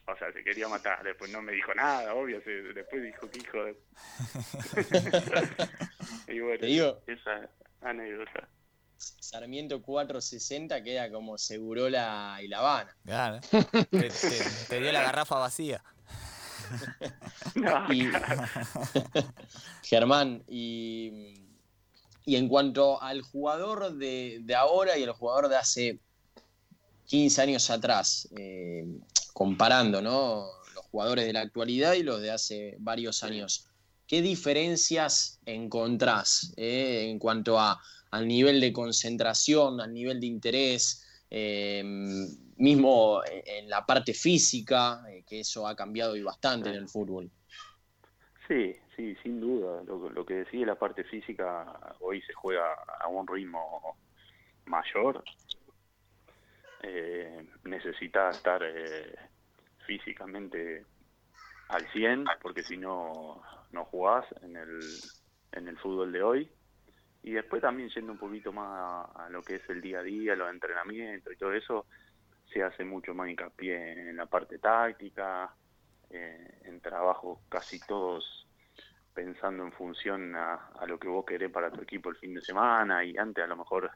o 0.06 0.16
sea, 0.16 0.32
se 0.32 0.42
quería 0.42 0.68
matar. 0.68 1.02
Después 1.02 1.30
no 1.30 1.42
me 1.42 1.52
dijo 1.52 1.74
nada, 1.74 2.14
obvio. 2.14 2.40
después 2.74 3.02
dijo 3.02 3.30
que 3.30 3.38
hijo 3.38 3.64
de. 3.64 3.76
y 6.34 6.40
bueno, 6.40 6.98
esa 7.06 7.48
anécdota. 7.80 8.48
Sarmiento 8.96 9.82
460 9.82 10.82
queda 10.82 11.10
como 11.10 11.38
Segurola 11.38 12.38
y 12.42 12.48
La 12.48 12.58
Habana. 12.58 12.96
Claro. 13.04 13.40
te, 14.68 14.80
dio 14.80 14.92
la 14.92 15.02
garrafa 15.02 15.36
vacía. 15.36 15.82
Germán, 19.82 20.42
y, 20.48 21.34
en 22.26 22.48
cuanto 22.48 23.02
al 23.02 23.22
jugador 23.22 23.94
de, 23.94 24.44
ahora 24.56 24.96
y 24.96 25.02
el 25.02 25.12
jugador 25.12 25.48
de 25.48 25.56
hace 25.56 25.98
15 27.12 27.42
años 27.42 27.68
atrás, 27.68 28.26
eh, 28.38 28.86
comparando 29.34 30.00
los 30.00 30.86
jugadores 30.90 31.26
de 31.26 31.34
la 31.34 31.42
actualidad 31.42 31.92
y 31.92 32.02
los 32.02 32.22
de 32.22 32.30
hace 32.30 32.76
varios 32.78 33.22
años, 33.22 33.68
¿qué 34.06 34.22
diferencias 34.22 35.38
encontrás 35.44 36.54
eh, 36.56 37.10
en 37.10 37.18
cuanto 37.18 37.60
a, 37.60 37.78
al 38.12 38.26
nivel 38.26 38.62
de 38.62 38.72
concentración, 38.72 39.82
al 39.82 39.92
nivel 39.92 40.20
de 40.20 40.26
interés? 40.26 41.06
Eh, 41.28 41.82
mismo 42.56 43.20
en 43.26 43.68
la 43.68 43.84
parte 43.84 44.14
física, 44.14 45.02
eh, 45.10 45.22
que 45.26 45.40
eso 45.40 45.66
ha 45.66 45.76
cambiado 45.76 46.16
y 46.16 46.22
bastante 46.22 46.70
en 46.70 46.76
el 46.76 46.88
fútbol. 46.88 47.30
Sí, 48.48 48.74
sí, 48.96 49.14
sin 49.22 49.38
duda. 49.38 49.82
Lo, 49.84 50.24
que 50.24 50.34
decía 50.34 50.64
la 50.64 50.78
parte 50.78 51.04
física, 51.04 51.94
hoy 52.00 52.22
se 52.22 52.32
juega 52.32 52.64
a 53.00 53.08
un 53.08 53.26
ritmo 53.26 53.98
mayor. 54.64 55.22
Eh, 56.82 57.46
necesita 57.64 58.30
estar 58.30 58.62
eh, 58.64 59.14
físicamente 59.86 60.84
al 61.68 61.86
100, 61.92 62.24
porque 62.40 62.62
si 62.62 62.76
no, 62.76 63.40
no 63.70 63.84
jugás 63.84 64.26
en 64.42 64.56
el, 64.56 64.80
en 65.52 65.68
el 65.68 65.78
fútbol 65.78 66.12
de 66.12 66.22
hoy. 66.22 66.50
Y 67.22 67.32
después 67.32 67.62
también 67.62 67.88
yendo 67.88 68.12
un 68.12 68.18
poquito 68.18 68.52
más 68.52 69.08
a, 69.14 69.28
lo 69.30 69.42
que 69.42 69.56
es 69.56 69.70
el 69.70 69.80
día 69.80 70.00
a 70.00 70.02
día, 70.02 70.34
los 70.34 70.50
entrenamientos 70.50 71.32
y 71.32 71.36
todo 71.36 71.52
eso, 71.52 71.86
se 72.52 72.62
hace 72.62 72.84
mucho 72.84 73.14
más 73.14 73.28
hincapié 73.28 74.10
en 74.10 74.16
la 74.16 74.26
parte 74.26 74.58
táctica, 74.58 75.54
eh, 76.10 76.58
en 76.64 76.80
trabajos 76.80 77.38
casi 77.48 77.78
todos 77.80 78.46
pensando 79.14 79.62
en 79.62 79.72
función 79.72 80.34
a, 80.34 80.70
lo 80.86 80.98
que 80.98 81.08
vos 81.08 81.24
querés 81.24 81.50
para 81.50 81.70
tu 81.70 81.82
equipo 81.82 82.10
el 82.10 82.16
fin 82.16 82.34
de 82.34 82.40
semana 82.40 83.04
y 83.04 83.16
antes 83.16 83.44
a 83.44 83.46
lo 83.46 83.56
mejor 83.56 83.90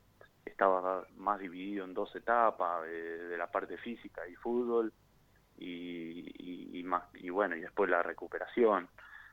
estaba 0.57 1.07
más 1.16 1.38
dividido 1.38 1.85
en 1.85 1.92
dos 1.92 2.16
etapas 2.16 2.83
de, 2.85 3.37
la 3.37 3.51
parte 3.51 3.77
física 3.77 4.27
y 4.27 4.35
fútbol 4.37 4.90
y, 5.59 6.83
más 6.85 7.05
y 7.14 7.29
bueno 7.29 7.57
y 7.57 7.61
después 7.61 7.90
la 7.90 8.03
recuperación 8.03 8.88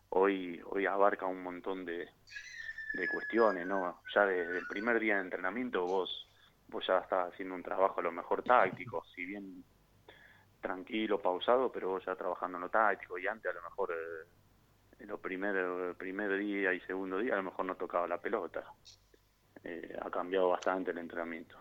hoy 0.09 0.61
hoy 0.65 0.85
abarca 0.85 1.25
un 1.25 1.41
montón 1.41 1.85
de, 1.85 2.09
de 2.93 3.07
cuestiones, 3.07 3.65
¿no? 3.65 4.01
Ya 4.13 4.25
desde 4.25 4.57
el 4.57 4.67
primer 4.67 4.99
día 4.99 5.15
de 5.15 5.21
entrenamiento 5.21 5.85
vos, 5.85 6.27
vos 6.67 6.85
ya 6.85 6.99
estás 6.99 7.31
haciendo 7.31 7.55
un 7.55 7.63
trabajo 7.63 8.01
a 8.01 8.03
lo 8.03 8.11
mejor 8.11 8.43
táctico, 8.43 9.05
si 9.15 9.25
bien 9.25 9.63
tranquilo, 10.59 11.21
pausado, 11.21 11.71
pero 11.71 11.89
vos 11.89 12.03
ya 12.05 12.15
trabajando 12.15 12.57
en 12.57 12.63
lo 12.63 12.69
táctico 12.69 13.17
y 13.17 13.27
antes 13.27 13.49
a 13.49 13.55
lo 13.55 13.61
mejor 13.61 13.93
eh, 13.93 14.27
en 14.99 15.07
los 15.07 15.21
primer, 15.21 15.95
primer 15.95 16.37
día 16.37 16.73
y 16.73 16.81
segundo 16.81 17.17
día 17.19 17.33
a 17.33 17.37
lo 17.37 17.43
mejor 17.43 17.65
no 17.65 17.75
tocaba 17.75 18.07
la 18.07 18.19
pelota. 18.19 18.65
Eh, 19.63 19.97
ha 20.01 20.09
cambiado 20.09 20.49
bastante 20.49 20.91
el 20.91 20.97
entrenamiento. 20.97 21.57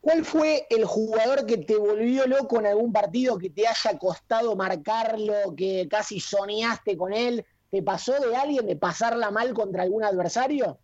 ¿Cuál 0.00 0.24
fue 0.24 0.66
el 0.70 0.84
jugador 0.84 1.44
que 1.44 1.58
te 1.58 1.76
volvió 1.76 2.26
loco 2.26 2.58
en 2.58 2.66
algún 2.66 2.92
partido 2.92 3.38
que 3.38 3.50
te 3.50 3.68
haya 3.68 3.98
costado 3.98 4.56
marcarlo, 4.56 5.54
que 5.56 5.86
casi 5.90 6.20
soñaste 6.20 6.96
con 6.96 7.12
él? 7.12 7.44
¿Te 7.70 7.82
pasó 7.82 8.18
de 8.18 8.34
alguien 8.34 8.66
de 8.66 8.76
pasarla 8.76 9.30
mal 9.30 9.52
contra 9.52 9.82
algún 9.82 10.02
adversario? 10.02 10.78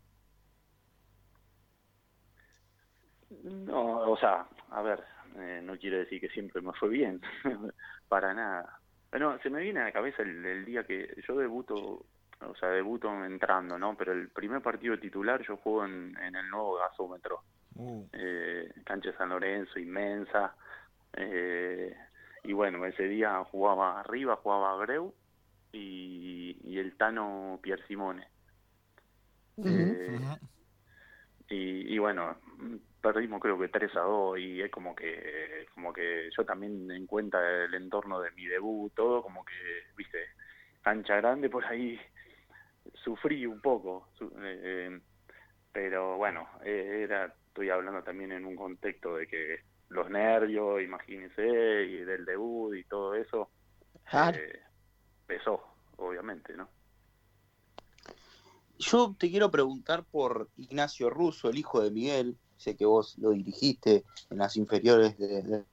No, 3.43 4.11
o 4.11 4.17
sea, 4.19 4.47
a 4.71 4.83
ver, 4.83 5.03
eh, 5.39 5.61
no 5.63 5.79
quiero 5.79 5.99
decir 5.99 6.21
que 6.21 6.29
siempre 6.29 6.61
me 6.61 6.73
fue 6.75 6.89
bien, 6.91 7.21
para 8.09 8.35
nada. 8.35 8.81
Bueno, 9.11 9.39
se 9.43 9.51
me 9.51 9.63
viene 9.63 9.81
a 9.81 9.85
la 9.85 9.93
cabeza 9.93 10.23
el, 10.23 10.65
día 10.65 10.85
que 10.85 11.09
yo 11.27 11.37
debuto, 11.37 12.07
o 12.41 12.55
sea, 12.57 12.69
debuto 12.69 13.25
entrando, 13.25 13.79
¿no? 13.79 13.97
Pero 13.97 14.13
el 14.13 14.29
primer 14.29 14.61
partido 14.61 14.99
titular 14.99 15.43
yo 15.47 15.57
juego 15.57 15.85
en, 15.85 16.17
el 16.17 16.51
nuevo 16.51 16.77
gasómetro, 16.77 17.43
uh. 17.77 18.07
eh, 18.13 18.73
cancha 18.85 19.13
San 19.17 19.31
Lorenzo, 19.31 19.79
inmensa. 19.79 20.55
Eh, 21.15 21.95
y 22.45 22.53
bueno, 22.53 22.85
ese 22.85 23.05
día 23.05 23.43
jugaba 23.45 24.01
arriba, 24.01 24.37
jugaba 24.37 24.77
Greu 24.85 25.15
y, 25.73 26.79
el 26.79 26.97
Tano 26.97 27.59
Pier 27.63 27.85
Simone. 27.87 28.29
Eh, 29.65 30.19
y, 31.49 31.99
bueno, 31.99 32.37
perdimos 33.01 33.41
creo 33.41 33.59
que 33.59 33.69
3 33.69 33.97
a 33.97 34.01
2 34.01 34.39
y 34.39 34.61
es 34.61 34.71
como 34.71 34.95
que 34.95 35.67
como 35.73 35.93
que 35.93 36.29
yo 36.37 36.45
también 36.45 36.91
en 36.91 37.07
cuenta 37.07 37.39
el 37.65 37.73
entorno 37.75 38.21
de 38.21 38.31
mi 38.33 38.47
debut, 38.47 38.93
todo 38.95 39.23
como 39.23 39.45
que, 39.45 39.55
viste, 39.97 40.19
cancha 40.83 41.17
grande 41.17 41.49
por 41.49 41.65
ahí 41.65 41.99
sufrí 42.95 43.47
un 43.47 43.61
poco, 43.61 44.09
eh, 44.43 45.01
pero 45.73 46.17
bueno, 46.17 46.49
eh, 46.65 47.03
era 47.05 47.35
estoy 47.57 47.71
hablando 47.71 48.03
también 48.03 48.33
en 48.33 48.45
un 48.45 48.55
contexto 48.55 49.17
de 49.17 49.27
que 49.27 49.61
los 49.89 50.11
nervios, 50.11 50.83
imagínense, 50.83 51.43
y 51.43 52.05
del 52.05 52.27
debut 52.27 52.77
y 52.77 52.85
todo 52.85 53.15
eso, 53.15 53.49
eh, 54.13 54.61
pesó, 55.27 55.63
obviamente, 55.97 56.55
¿no? 56.55 56.69
Yo 58.79 59.17
te 59.19 59.31
quiero 59.31 59.51
preguntar 59.51 60.05
por 60.05 60.51
Ignacio 60.59 61.09
Russo, 61.09 61.49
el 61.49 61.57
hijo 61.57 61.81
de 61.81 61.91
Miguel. 61.91 62.37
Sé 62.59 62.77
que 62.77 62.85
vos 62.85 63.17
lo 63.17 63.31
dirigiste 63.31 64.05
en 64.29 64.37
las 64.37 64.57
inferiores 64.57 65.17
de, 65.17 65.65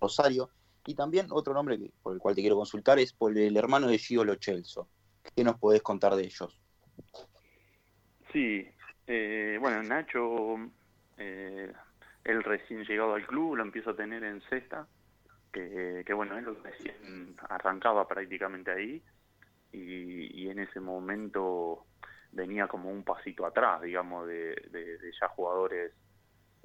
Rosario. 0.00 0.50
Y 0.84 0.94
también 0.94 1.28
otro 1.30 1.54
nombre 1.54 1.78
por 2.02 2.12
el 2.14 2.18
cual 2.18 2.34
te 2.34 2.40
quiero 2.40 2.56
consultar 2.56 2.98
es 2.98 3.12
por 3.12 3.38
el 3.38 3.56
hermano 3.56 3.86
de 3.86 3.98
Gio 3.98 4.24
Lochelso. 4.24 4.88
¿Qué 5.34 5.44
nos 5.44 5.58
podés 5.58 5.82
contar 5.82 6.14
de 6.14 6.22
ellos? 6.22 6.60
Sí, 8.32 8.68
eh, 9.06 9.58
bueno, 9.60 9.82
Nacho, 9.82 10.56
eh, 11.16 11.72
él 12.24 12.44
recién 12.44 12.84
llegado 12.84 13.14
al 13.14 13.26
club, 13.26 13.56
lo 13.56 13.62
empiezo 13.62 13.90
a 13.90 13.96
tener 13.96 14.22
en 14.22 14.40
sexta 14.48 14.86
que, 15.52 16.12
bueno, 16.14 16.38
él 16.38 16.56
recién 16.62 17.34
arrancaba 17.48 18.06
prácticamente 18.06 18.70
ahí 18.70 19.02
y, 19.72 20.48
en 20.48 20.60
ese 20.60 20.80
momento 20.80 21.86
venía 22.30 22.68
como 22.68 22.90
un 22.90 23.02
pasito 23.02 23.44
atrás, 23.44 23.82
digamos, 23.82 24.26
de, 24.26 25.12
ya 25.20 25.28
jugadores 25.28 25.92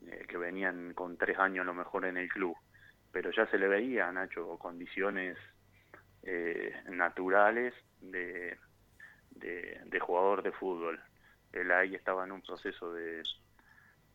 eh, 0.05 0.25
que 0.27 0.37
venían 0.37 0.93
con 0.93 1.17
tres 1.17 1.39
años 1.39 1.63
a 1.63 1.65
lo 1.65 1.73
mejor 1.73 2.05
en 2.05 2.17
el 2.17 2.29
club, 2.29 2.55
pero 3.11 3.31
ya 3.31 3.47
se 3.47 3.57
le 3.57 3.67
veía 3.67 4.07
a 4.07 4.11
Nacho 4.11 4.57
condiciones 4.57 5.37
eh, 6.23 6.73
naturales 6.89 7.73
de, 8.01 8.57
de 9.31 9.99
jugador 9.99 10.43
de 10.43 10.51
fútbol. 10.51 10.99
Él 11.51 11.71
ahí 11.71 11.95
estaba 11.95 12.23
en 12.23 12.31
un 12.31 12.41
proceso 12.41 12.91
de, 12.93 13.23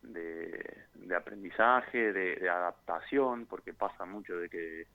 de, 0.01 1.15
aprendizaje, 1.15 2.13
de, 2.13 2.49
adaptación, 2.49 3.45
porque 3.45 3.73
pasa 3.73 4.05
mucho 4.05 4.37
de 4.37 4.49
que, 4.49 4.87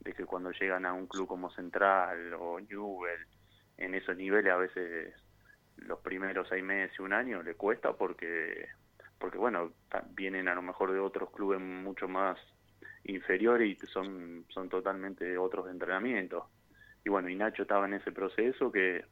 de 0.00 0.12
que 0.12 0.24
cuando 0.24 0.50
llegan 0.52 0.86
a 0.86 0.92
un 0.92 1.06
club 1.06 1.26
como 1.26 1.50
Central 1.50 2.34
o 2.34 2.60
Newell, 2.60 3.26
en 3.78 3.94
esos 3.94 4.16
niveles 4.16 4.52
a 4.52 4.56
veces 4.56 5.14
los 5.76 6.00
primeros 6.00 6.48
seis 6.48 6.62
meses, 6.62 6.98
un 7.00 7.12
año, 7.12 7.42
le 7.42 7.54
cuesta 7.54 7.92
porque, 7.94 8.68
porque 9.18 9.38
bueno, 9.38 9.72
vienen 10.10 10.48
a 10.48 10.54
lo 10.54 10.62
mejor 10.62 10.92
de 10.92 11.00
otros 11.00 11.30
clubes 11.30 11.60
mucho 11.60 12.08
más 12.08 12.38
inferiores 13.04 13.82
y 13.82 13.86
son, 13.86 14.44
son 14.48 14.68
totalmente 14.68 15.36
otros 15.38 15.68
entrenamientos. 15.68 16.44
Y 17.04 17.10
bueno, 17.10 17.28
y 17.28 17.36
Nacho 17.36 17.62
estaba 17.62 17.86
en 17.86 17.94
ese 17.94 18.12
proceso 18.12 18.70
que, 18.70 19.04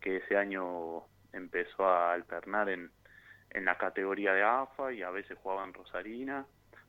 que 0.00 0.16
ese 0.18 0.36
año 0.36 1.04
empezó 1.32 1.86
a 1.86 2.12
alternar 2.12 2.68
en, 2.68 2.90
en 3.50 3.64
la 3.64 3.78
categoría 3.78 4.34
de 4.34 4.42
AFA 4.42 4.92
y 4.92 5.02
a 5.02 5.10
veces 5.10 5.38
jugaban 5.38 5.72
Rosarina 5.72 6.46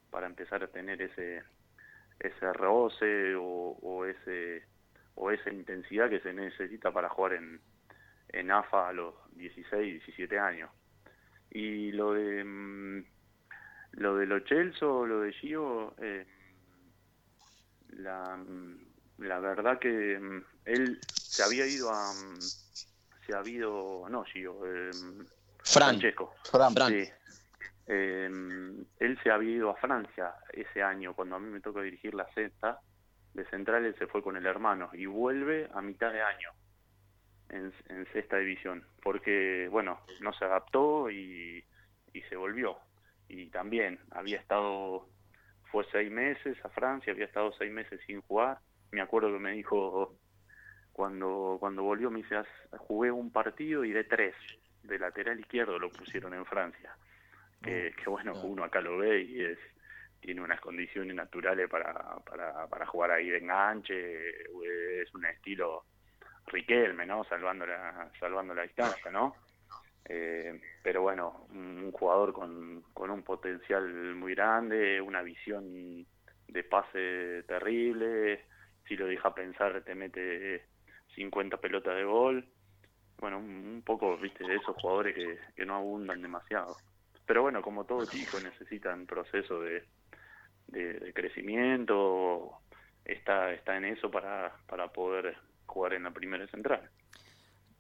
para 0.09 0.27
empezar 0.27 0.63
a 0.63 0.67
tener 0.67 1.01
ese 1.01 1.43
ese 2.19 2.53
roce 2.53 3.35
o, 3.35 4.05
ese 4.05 4.63
o 5.15 5.31
esa 5.31 5.51
intensidad 5.51 6.09
que 6.09 6.21
se 6.21 6.33
necesita 6.33 6.91
para 6.91 7.09
jugar 7.09 7.33
en, 7.33 7.59
en 8.29 8.51
AFA 8.51 8.89
a 8.89 8.93
los 8.93 9.13
16, 9.35 10.03
17 10.05 10.39
años. 10.39 10.71
Y 11.51 11.91
lo 11.91 12.13
de 12.13 12.43
mm, 12.43 13.05
lo 13.93 14.15
de 14.15 14.25
los 14.25 14.43
Chelsea, 14.45 14.87
lo 14.87 15.21
de 15.21 15.33
Gio, 15.33 15.93
eh, 15.99 16.25
la, 17.89 18.35
mm, 18.35 18.77
la 19.19 19.39
verdad 19.39 19.79
que 19.79 20.19
mm, 20.19 20.43
él 20.65 20.99
se 21.07 21.43
había 21.43 21.65
ido 21.65 21.91
a 21.91 22.11
se 23.25 23.35
ha 23.35 23.41
ido 23.47 24.05
no 24.09 24.23
Gio 24.25 24.65
eh, 24.65 24.91
Francesco. 25.63 26.33
Fran. 26.43 26.73
Sí. 26.89 27.09
Em, 27.85 28.85
él 28.99 29.19
se 29.21 29.29
había 29.29 29.55
ido 29.55 29.69
a 29.69 29.75
Francia 29.75 30.33
ese 30.51 30.81
año, 30.81 31.13
cuando 31.13 31.35
a 31.35 31.39
mí 31.39 31.49
me 31.49 31.59
tocó 31.59 31.81
dirigir 31.81 32.13
la 32.13 32.31
sexta 32.33 32.79
de 33.33 33.45
Central, 33.45 33.85
él 33.85 33.95
se 33.97 34.07
fue 34.07 34.21
con 34.21 34.37
el 34.37 34.45
hermano 34.45 34.89
y 34.93 35.05
vuelve 35.05 35.69
a 35.73 35.81
mitad 35.81 36.11
de 36.11 36.21
año 36.21 36.49
en, 37.49 37.73
sexta 38.13 38.37
división, 38.37 38.85
porque, 39.01 39.67
bueno, 39.69 39.99
no 40.21 40.33
se 40.33 40.45
adaptó 40.45 41.09
y, 41.09 41.63
y 42.13 42.21
se 42.23 42.35
volvió. 42.35 42.77
Y 43.27 43.47
también 43.47 43.99
había 44.11 44.39
estado 44.39 45.07
fue 45.71 45.85
seis 45.91 46.11
meses 46.11 46.57
a 46.63 46.69
Francia, 46.69 47.13
había 47.13 47.25
estado 47.25 47.51
seis 47.53 47.71
meses 47.71 47.99
sin 48.05 48.21
jugar. 48.21 48.59
Me 48.91 49.01
acuerdo 49.01 49.33
que 49.33 49.39
me 49.39 49.53
dijo, 49.53 50.15
cuando, 50.91 51.57
cuando 51.59 51.83
volvió, 51.83 52.11
me 52.11 52.19
dice, 52.19 52.35
jugué 52.77 53.11
un 53.11 53.31
partido 53.31 53.83
y 53.83 53.91
de 53.91 54.03
tres, 54.03 54.35
de 54.83 54.99
lateral 54.99 55.39
izquierdo 55.39 55.79
lo 55.79 55.89
pusieron 55.89 56.33
en 56.33 56.45
Francia. 56.45 56.95
Que, 57.61 57.93
que 57.95 58.09
bueno, 58.09 58.33
uno 58.43 58.63
acá 58.63 58.81
lo 58.81 58.97
ve 58.97 59.21
y 59.21 59.41
es 59.41 59.59
tiene 60.19 60.41
unas 60.41 60.61
condiciones 60.61 61.13
naturales 61.15 61.69
para, 61.69 61.93
para, 62.25 62.65
para 62.67 62.85
jugar 62.85 63.11
ahí 63.11 63.29
de 63.29 63.39
enganche, 63.39 64.29
es 65.01 65.13
un 65.13 65.25
estilo 65.25 65.83
Riquelme, 66.47 67.05
¿no? 67.05 67.23
Salvando 67.23 67.65
la, 67.65 68.09
salvando 68.19 68.53
la 68.53 68.63
distancia, 68.63 69.09
¿no? 69.11 69.35
Eh, 70.05 70.59
pero 70.83 71.01
bueno, 71.01 71.47
un, 71.51 71.91
jugador 71.91 72.33
con, 72.33 72.83
con 72.93 73.09
un 73.09 73.23
potencial 73.23 74.15
muy 74.15 74.35
grande, 74.35 75.01
una 75.01 75.21
visión 75.21 76.05
de 76.47 76.63
pase 76.63 77.43
terrible, 77.47 78.45
si 78.87 78.95
lo 78.95 79.07
deja 79.07 79.33
pensar 79.33 79.81
te 79.83 79.95
mete 79.95 80.65
50 81.15 81.57
pelotas 81.57 81.95
de 81.95 82.03
gol. 82.03 82.45
Bueno, 83.17 83.37
un, 83.37 83.81
poco, 83.85 84.17
viste, 84.17 84.45
de 84.45 84.55
esos 84.55 84.75
jugadores 84.75 85.15
que, 85.15 85.39
que 85.55 85.65
no 85.65 85.75
abundan 85.75 86.21
demasiado. 86.21 86.75
Pero 87.25 87.41
bueno, 87.43 87.61
como 87.61 87.85
todo 87.85 88.05
chico 88.05 88.37
necesitan 88.41 89.05
proceso 89.05 89.61
de, 89.61 89.83
de, 90.67 91.13
crecimiento, 91.13 92.59
está, 93.05 93.53
está 93.53 93.77
en 93.77 93.85
eso 93.85 94.11
para, 94.11 94.53
para 94.67 94.89
poder 94.89 95.37
jugar 95.65 95.93
en 95.93 96.03
la 96.03 96.11
primera 96.11 96.45
central. 96.47 96.89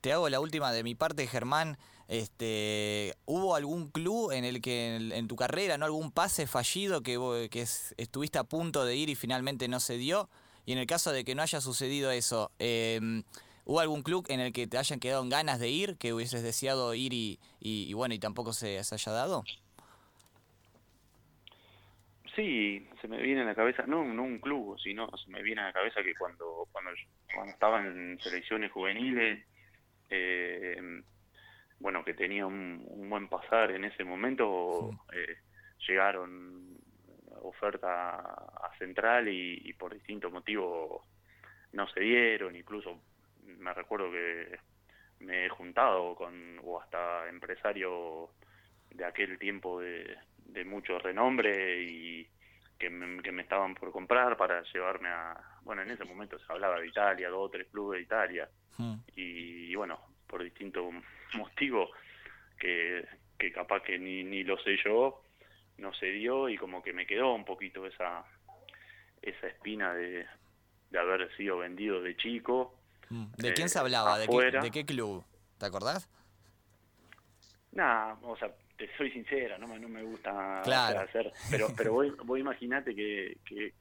Te 0.03 0.11
hago 0.11 0.27
la 0.27 0.41
última 0.41 0.73
de 0.73 0.83
mi 0.83 0.95
parte, 0.95 1.25
Germán. 1.27 1.77
Este, 2.09 3.13
¿Hubo 3.25 3.55
algún 3.55 3.89
club 3.89 4.33
en 4.33 4.43
el 4.43 4.61
que 4.61 4.97
en, 4.97 5.27
tu 5.29 5.37
carrera, 5.37 5.77
no 5.77 5.85
algún 5.85 6.11
pase 6.11 6.45
fallido 6.45 7.01
que, 7.01 7.47
que 7.49 7.61
estuviste 7.61 8.37
a 8.37 8.43
punto 8.43 8.83
de 8.83 8.97
ir 8.97 9.07
y 9.07 9.15
finalmente 9.15 9.69
no 9.69 9.79
se 9.79 9.95
dio? 9.95 10.27
Y 10.65 10.73
en 10.73 10.79
el 10.79 10.87
caso 10.87 11.13
de 11.13 11.23
que 11.23 11.35
no 11.35 11.41
haya 11.41 11.61
sucedido 11.61 12.11
eso, 12.11 12.51
em, 12.59 13.23
¿hubo 13.63 13.79
algún 13.79 14.03
club 14.03 14.25
en 14.27 14.41
el 14.41 14.51
que 14.51 14.67
te 14.67 14.77
hayan 14.77 14.99
quedado 14.99 15.23
en 15.23 15.29
ganas 15.29 15.61
de 15.61 15.69
ir, 15.69 15.95
que 15.97 16.11
hubieses 16.11 16.43
deseado 16.43 16.93
ir 16.95 17.13
y, 17.13 17.39
y, 17.61 17.93
bueno, 17.93 18.13
y 18.13 18.19
tampoco 18.19 18.51
se, 18.51 18.79
haya 18.79 19.11
dado? 19.13 19.45
Sí, 22.35 22.85
se 22.99 23.07
me 23.07 23.21
viene 23.21 23.43
a 23.43 23.45
la 23.45 23.55
cabeza, 23.55 23.85
no, 23.87 24.03
no 24.03 24.23
un 24.23 24.39
club, 24.39 24.77
sino 24.83 25.09
se 25.15 25.31
me 25.31 25.41
viene 25.41 25.61
a 25.61 25.67
la 25.67 25.73
cabeza 25.73 26.03
que 26.03 26.13
cuando 26.13 26.67
cuando, 26.73 26.91
cuando 27.33 27.53
estaba 27.53 27.79
en 27.87 28.19
selecciones 28.19 28.69
juveniles, 28.69 29.45
eh, 30.13 31.01
bueno, 31.79 32.03
que 32.03 32.13
tenía 32.13 32.45
un, 32.45 33.09
buen 33.09 33.27
pasar 33.27 33.71
en 33.71 33.83
ese 33.85 34.03
momento, 34.03 34.91
eh, 35.11 35.37
llegaron 35.87 36.77
oferta 37.41 38.15
a 38.15 38.71
Central 38.77 39.27
y, 39.27 39.73
por 39.73 39.93
distintos 39.93 40.31
motivos 40.31 41.03
no 41.73 41.87
se 41.89 41.99
dieron, 41.99 42.55
incluso 42.55 43.01
me 43.43 43.73
recuerdo 43.73 44.11
que 44.11 44.59
me 45.19 45.45
he 45.45 45.49
juntado 45.49 46.15
con, 46.15 46.59
o 46.63 46.79
hasta 46.79 47.27
empresario 47.27 48.29
de 48.91 49.05
aquel 49.05 49.39
tiempo 49.39 49.81
de, 49.81 50.15
de 50.45 50.63
mucho 50.63 50.99
renombre 50.99 51.81
y 51.81 52.27
que 52.83 52.89
me, 52.89 53.21
que 53.21 53.31
me 53.31 53.43
estaban 53.43 53.75
por 53.75 53.93
comprar 53.93 54.35
para 54.35 54.61
llevarme 54.63 55.07
a, 55.07 55.39
bueno, 55.61 55.83
en 55.83 55.91
ese 55.91 56.03
momento 56.03 56.37
se 56.37 56.51
hablaba 56.51 56.81
de 56.81 56.87
Italia, 56.87 57.29
dos 57.29 57.47
o 57.47 57.49
tres 57.49 57.67
clubes 57.71 57.99
de 57.99 58.03
Italia, 58.03 58.49
hmm. 58.77 58.95
y, 59.15 59.73
bueno, 59.75 59.99
por 60.27 60.43
distintos 60.43 60.93
motivos 61.33 61.89
que, 62.59 63.07
que 63.39 63.53
capaz 63.53 63.83
que 63.83 63.97
ni, 63.97 64.25
ni 64.25 64.43
lo 64.43 64.57
sé 64.57 64.75
yo, 64.83 65.23
no 65.77 65.93
se 65.93 66.07
dio 66.07 66.49
y 66.49 66.57
como 66.57 66.83
que 66.83 66.91
me 66.91 67.05
quedó 67.05 67.33
un 67.33 67.45
poquito 67.45 67.85
esa, 67.85 68.25
esa 69.21 69.47
espina 69.47 69.93
de, 69.93 70.25
de 70.89 70.99
haber 70.99 71.33
sido 71.37 71.59
vendido 71.59 72.01
de 72.01 72.17
chico. 72.17 72.75
Hmm. 73.09 73.31
¿De 73.37 73.53
quién 73.53 73.69
se 73.69 73.79
hablaba? 73.79 74.19
¿De 74.19 74.27
qué, 74.27 74.59
¿De 74.59 74.71
qué 74.71 74.85
club? 74.85 75.23
¿Te 75.57 75.67
acordás? 75.67 76.09
Nada, 77.71 78.17
o 78.23 78.35
sea, 78.35 78.53
te 78.87 78.97
soy 78.97 79.11
sincera, 79.11 79.57
no, 79.57 79.67
no 79.79 79.87
me 79.87 80.03
gusta 80.03 80.59
hacer, 80.59 81.31
pero 81.49 81.67
pero 81.75 81.93
voy, 81.93 82.11
voy 82.25 82.41
imaginate 82.41 82.93
que, 82.93 83.37
que, 83.45 83.73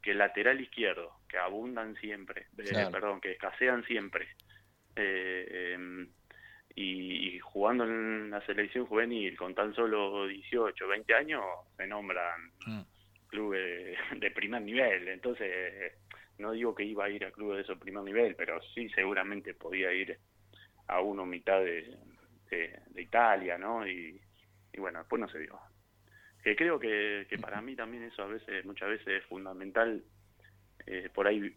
que, 0.00 0.14
lateral 0.14 0.60
izquierdo, 0.60 1.18
que 1.28 1.38
abundan 1.38 1.94
siempre, 1.96 2.46
eh, 2.58 2.88
perdón, 2.90 3.20
que 3.20 3.32
escasean 3.32 3.84
siempre, 3.84 4.26
eh, 4.96 5.74
em, 5.74 6.08
y, 6.74 7.38
jugando 7.38 7.84
en 7.84 8.30
la 8.30 8.44
selección 8.46 8.86
juvenil 8.86 9.36
con 9.36 9.54
tan 9.54 9.74
solo 9.74 10.26
18, 10.26 10.88
20 10.88 11.14
años, 11.14 11.44
se 11.76 11.86
nombran 11.86 12.50
mm. 12.66 12.80
clubes 13.28 13.96
de, 14.18 14.30
primer 14.32 14.62
nivel, 14.62 15.06
entonces 15.08 15.92
no 16.38 16.52
digo 16.52 16.74
que 16.74 16.84
iba 16.84 17.04
a 17.04 17.10
ir 17.10 17.24
a 17.24 17.30
clubes 17.30 17.58
de 17.58 17.62
esos 17.62 17.78
primer 17.78 18.02
nivel, 18.02 18.34
pero 18.34 18.60
sí 18.74 18.88
seguramente 18.88 19.54
podía 19.54 19.92
ir 19.92 20.18
a 20.88 21.00
uno 21.00 21.24
mitad 21.24 21.60
de, 21.60 21.96
de, 22.50 23.02
Italia, 23.02 23.56
¿no? 23.56 23.86
Y, 23.86 24.20
bueno, 24.78 25.00
después 25.00 25.20
no 25.20 25.28
se 25.28 25.38
dio. 25.38 25.58
Que 26.42 26.56
creo 26.56 26.78
que, 26.78 27.26
para 27.40 27.60
mí 27.60 27.76
también 27.76 28.04
eso 28.04 28.22
a 28.22 28.26
veces, 28.26 28.64
muchas 28.64 28.88
veces 28.88 29.22
es 29.22 29.24
fundamental, 29.26 30.02
eh, 30.86 31.08
por 31.14 31.26
ahí 31.26 31.54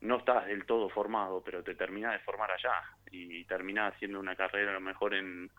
no 0.00 0.18
estás 0.18 0.46
del 0.46 0.64
todo 0.64 0.88
formado, 0.88 1.42
pero 1.44 1.62
te 1.62 1.74
terminás 1.74 2.12
de 2.12 2.20
formar 2.20 2.50
allá 2.50 2.74
y 3.10 3.44
terminás 3.44 3.94
haciendo 3.94 4.20
una 4.20 4.36
carrera 4.36 4.70
a 4.70 4.74
lo 4.74 4.80
mejor 4.80 5.14
en, 5.14 5.50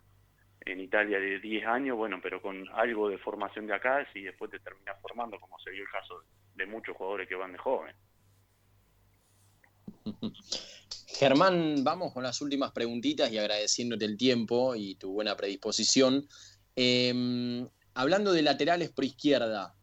en 0.60 0.80
Italia 0.80 1.18
de 1.18 1.40
10 1.40 1.66
años, 1.66 1.96
bueno, 1.96 2.18
pero 2.22 2.40
con 2.42 2.68
algo 2.74 3.08
de 3.08 3.18
formación 3.18 3.66
de 3.66 3.74
acá 3.74 4.06
y 4.14 4.22
después 4.22 4.50
te 4.50 4.58
terminás 4.60 5.00
formando, 5.00 5.38
como 5.40 5.58
se 5.60 5.70
vio 5.70 5.82
el 5.82 5.90
caso 5.90 6.22
de 6.54 6.66
muchos 6.66 6.96
jugadores 6.96 7.28
que 7.28 7.34
van 7.34 7.52
de 7.52 7.58
joven. 7.58 7.94
Germán, 11.06 11.82
vamos 11.82 12.12
con 12.12 12.22
las 12.22 12.40
últimas 12.40 12.72
preguntitas 12.72 13.30
y 13.32 13.38
agradeciéndote 13.38 14.04
el 14.04 14.16
tiempo 14.16 14.74
y 14.74 14.94
tu 14.96 15.12
buena 15.12 15.36
predisposición. 15.36 16.28
Em, 16.80 17.68
hablando 17.94 18.32
de 18.32 18.40
laterales 18.40 18.92
por 18.92 19.04
izquierda, 19.04 19.74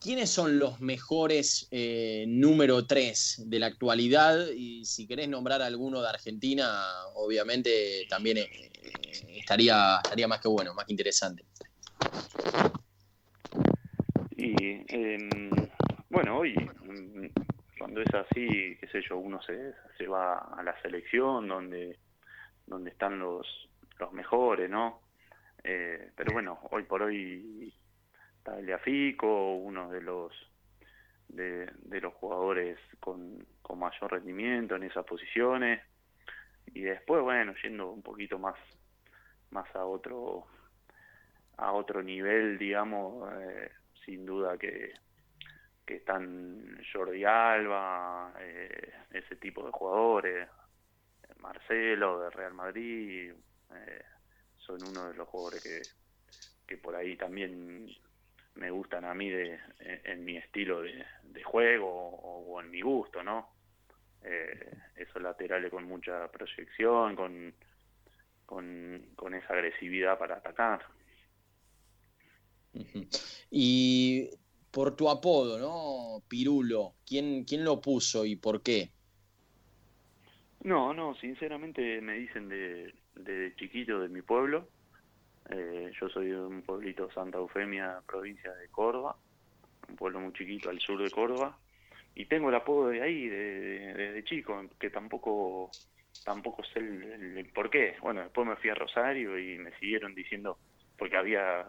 ¿quiénes 0.00 0.30
son 0.30 0.58
los 0.58 0.80
mejores 0.80 1.68
eh, 1.70 2.24
número 2.26 2.86
3 2.86 3.42
de 3.44 3.58
la 3.58 3.66
actualidad? 3.66 4.46
Y 4.56 4.86
si 4.86 5.06
querés 5.06 5.28
nombrar 5.28 5.60
alguno 5.60 6.00
de 6.00 6.08
Argentina, 6.08 6.82
obviamente 7.14 8.06
también 8.08 8.38
eh, 8.38 8.72
estaría, 9.36 10.00
estaría 10.02 10.26
más 10.26 10.40
que 10.40 10.48
bueno, 10.48 10.72
más 10.72 10.86
que 10.86 10.94
interesante. 10.94 11.44
Y 14.34 14.54
em, 14.88 15.50
bueno, 16.08 16.38
hoy 16.38 16.54
cuando 17.78 18.00
es 18.00 18.14
así, 18.14 18.78
qué 18.80 18.88
sé 18.90 19.02
yo, 19.06 19.18
uno 19.18 19.42
se, 19.42 19.74
se 19.98 20.06
va 20.06 20.38
a 20.56 20.62
la 20.62 20.74
selección 20.80 21.48
donde, 21.48 21.98
donde 22.66 22.88
están 22.88 23.18
los, 23.18 23.46
los 23.98 24.10
mejores, 24.14 24.70
¿no? 24.70 25.11
Eh, 25.64 26.10
pero 26.16 26.32
bueno, 26.32 26.58
hoy 26.70 26.82
por 26.84 27.02
hoy 27.02 27.72
está 28.38 28.58
el 28.58 28.68
uno 29.54 29.90
de 29.90 30.00
los 30.00 30.32
de, 31.28 31.70
de 31.84 32.00
los 32.00 32.12
jugadores 32.14 32.78
con, 33.00 33.46
con 33.62 33.78
mayor 33.78 34.12
rendimiento 34.12 34.76
en 34.76 34.82
esas 34.84 35.04
posiciones. 35.04 35.80
Y 36.74 36.82
después 36.82 37.22
bueno 37.22 37.54
yendo 37.62 37.90
un 37.90 38.02
poquito 38.02 38.38
más 38.38 38.56
más 39.50 39.74
a 39.74 39.84
otro 39.84 40.46
a 41.56 41.72
otro 41.72 42.02
nivel 42.02 42.58
digamos 42.58 43.30
eh, 43.40 43.70
sin 44.04 44.24
duda 44.24 44.56
que 44.58 44.92
que 45.86 45.96
están 45.96 46.78
Jordi 46.92 47.24
Alba, 47.24 48.32
eh, 48.38 48.92
ese 49.10 49.36
tipo 49.36 49.64
de 49.64 49.72
jugadores, 49.72 50.48
Marcelo 51.38 52.20
de 52.20 52.30
Real 52.30 52.54
Madrid, 52.54 53.32
eh, 53.74 54.04
son 54.66 54.82
uno 54.82 55.08
de 55.08 55.14
los 55.14 55.28
jugadores 55.28 55.62
que, 55.62 55.82
que 56.66 56.76
por 56.76 56.94
ahí 56.94 57.16
también 57.16 57.88
me 58.54 58.70
gustan 58.70 59.04
a 59.04 59.14
mí 59.14 59.30
de, 59.30 59.58
en, 60.04 60.24
mi 60.24 60.36
estilo 60.36 60.82
de, 60.82 61.42
juego 61.44 61.88
o, 61.88 62.60
en 62.60 62.70
mi 62.70 62.80
gusto, 62.80 63.22
¿no? 63.22 63.48
Eh, 64.22 64.70
esos 64.96 65.20
laterales 65.20 65.70
con 65.70 65.84
mucha 65.84 66.30
proyección, 66.30 67.16
con, 67.16 67.54
con, 68.46 69.06
con 69.16 69.34
esa 69.34 69.54
agresividad 69.54 70.18
para 70.18 70.36
atacar. 70.36 70.84
Y 73.50 74.30
por 74.70 74.96
tu 74.96 75.08
apodo, 75.10 75.58
¿no? 75.58 76.22
Pirulo. 76.28 76.94
¿Quién, 77.06 77.44
quién 77.44 77.64
lo 77.64 77.80
puso 77.80 78.24
y 78.24 78.36
por 78.36 78.62
qué? 78.62 78.90
No, 80.62 80.94
no, 80.94 81.14
sinceramente 81.16 82.00
me 82.00 82.14
dicen 82.14 82.48
de, 82.48 82.94
de 83.14 83.54
chiquito 83.56 84.00
de 84.00 84.08
mi 84.08 84.22
pueblo. 84.22 84.68
Eh, 85.50 85.90
yo 86.00 86.08
soy 86.08 86.28
de 86.28 86.40
un 86.40 86.62
pueblito 86.62 87.10
Santa 87.12 87.38
Eufemia, 87.38 88.00
provincia 88.06 88.52
de 88.54 88.68
Córdoba, 88.68 89.16
un 89.88 89.96
pueblo 89.96 90.20
muy 90.20 90.32
chiquito 90.32 90.70
al 90.70 90.80
sur 90.80 91.02
de 91.02 91.10
Córdoba. 91.10 91.58
Y 92.14 92.26
tengo 92.26 92.50
el 92.50 92.54
apodo 92.54 92.88
de 92.88 93.02
ahí, 93.02 93.26
desde 93.28 93.94
de, 93.94 94.12
de, 94.12 94.24
chico, 94.24 94.62
que 94.78 94.90
tampoco 94.90 95.70
tampoco 96.24 96.62
sé 96.64 96.78
el, 96.78 97.38
el, 97.38 97.46
por 97.46 97.70
qué. 97.70 97.96
Bueno, 98.00 98.20
después 98.22 98.46
me 98.46 98.56
fui 98.56 98.70
a 98.70 98.74
Rosario 98.74 99.38
y 99.38 99.58
me 99.58 99.72
siguieron 99.78 100.14
diciendo, 100.14 100.58
porque 100.96 101.16
había 101.16 101.66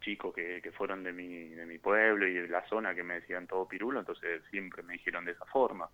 chicos 0.00 0.34
que, 0.34 0.60
que 0.62 0.72
fueron 0.72 1.02
de 1.02 1.12
mi, 1.12 1.50
de 1.50 1.66
mi 1.66 1.78
pueblo 1.78 2.26
y 2.26 2.34
de 2.34 2.48
la 2.48 2.66
zona 2.68 2.94
que 2.94 3.02
me 3.02 3.14
decían 3.14 3.46
todo 3.46 3.68
pirulo, 3.68 4.00
entonces 4.00 4.42
siempre 4.50 4.82
me 4.82 4.94
dijeron 4.94 5.24
de 5.24 5.32
esa 5.32 5.44
forma. 5.46 5.88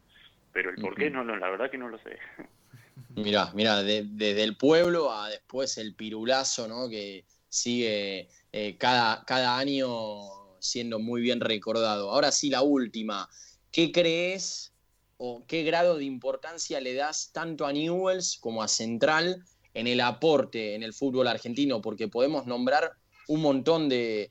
Pero 0.53 0.71
el 0.71 0.77
por 0.77 0.95
qué, 0.95 1.11
no, 1.11 1.23
no, 1.23 1.37
la 1.37 1.51
verdad 1.51 1.71
que 1.71 1.79
no 1.79 1.89
lo 1.89 1.99
sé. 1.99 2.19
Mirá, 3.15 3.53
mirá, 3.55 3.83
desde 3.83 4.43
el 4.43 4.57
pueblo 4.57 5.13
a 5.13 5.29
después 5.29 5.77
el 5.79 5.95
pirulazo, 5.95 6.69
¿no? 6.69 6.89
Que 6.89 7.25
sigue 7.49 8.29
eh, 8.53 8.77
cada, 8.79 9.25
cada 9.25 9.59
año 9.59 10.57
siendo 10.61 10.99
muy 10.99 11.21
bien 11.21 11.41
recordado. 11.41 12.11
Ahora 12.11 12.33
sí, 12.33 12.51
la 12.51 12.63
última. 12.63 13.29
¿Qué 13.71 13.93
crees 13.93 14.73
o 15.19 15.45
qué 15.47 15.63
grado 15.63 15.97
de 15.97 16.05
importancia 16.05 16.81
le 16.81 16.95
das 16.95 17.31
tanto 17.33 17.67
a 17.67 17.73
Newells 17.73 18.39
como 18.41 18.63
a 18.63 18.69
Central 18.69 19.45
en 19.75 19.87
el 19.87 20.01
aporte 20.01 20.75
en 20.75 20.83
el 20.83 20.95
fútbol 20.95 21.29
argentino? 21.29 21.81
Porque 21.83 22.09
podemos 22.09 22.47
nombrar 22.47 22.93
un 23.29 23.43
montón 23.43 23.89
de, 23.89 24.31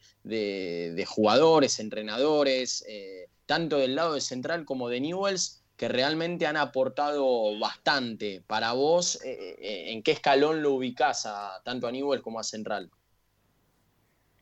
jugadores, 1.08 1.80
entrenadores, 1.80 2.84
eh, 2.88 3.28
tanto 3.45 3.78
del 3.78 3.95
lado 3.95 4.13
de 4.13 4.21
Central 4.21 4.65
como 4.65 4.89
de 4.89 5.01
Newells, 5.01 5.63
que 5.77 5.88
realmente 5.88 6.47
han 6.47 6.57
aportado 6.57 7.57
bastante. 7.59 8.41
Para 8.47 8.73
vos, 8.73 9.23
eh, 9.23 9.55
eh, 9.59 9.91
¿en 9.91 10.03
qué 10.03 10.11
escalón 10.11 10.61
lo 10.61 10.71
ubicás 10.71 11.25
a, 11.25 11.61
tanto 11.63 11.88
a 11.88 11.91
Newells 11.91 12.23
como 12.23 12.39
a 12.39 12.43
Central? 12.43 12.89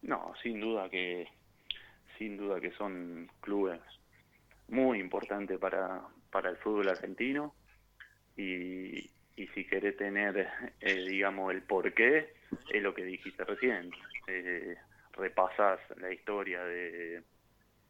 No, 0.01 0.33
sin 0.41 0.59
duda 0.59 0.89
que 0.89 1.27
sin 2.17 2.37
duda 2.37 2.59
que 2.59 2.71
son 2.71 3.29
clubes 3.41 3.79
muy 4.67 4.99
importantes 4.99 5.57
para, 5.57 6.01
para 6.29 6.49
el 6.49 6.57
fútbol 6.57 6.89
argentino 6.89 7.55
y, 8.37 9.09
y 9.35 9.47
si 9.53 9.65
querés 9.65 9.97
tener, 9.97 10.47
eh, 10.79 11.05
digamos, 11.07 11.51
el 11.53 11.63
porqué, 11.63 12.33
es 12.71 12.83
lo 12.83 12.93
que 12.93 13.03
dijiste 13.03 13.43
recién. 13.43 13.91
Eh, 14.27 14.75
repasás 15.13 15.79
la 15.97 16.11
historia 16.11 16.63
de, 16.63 17.23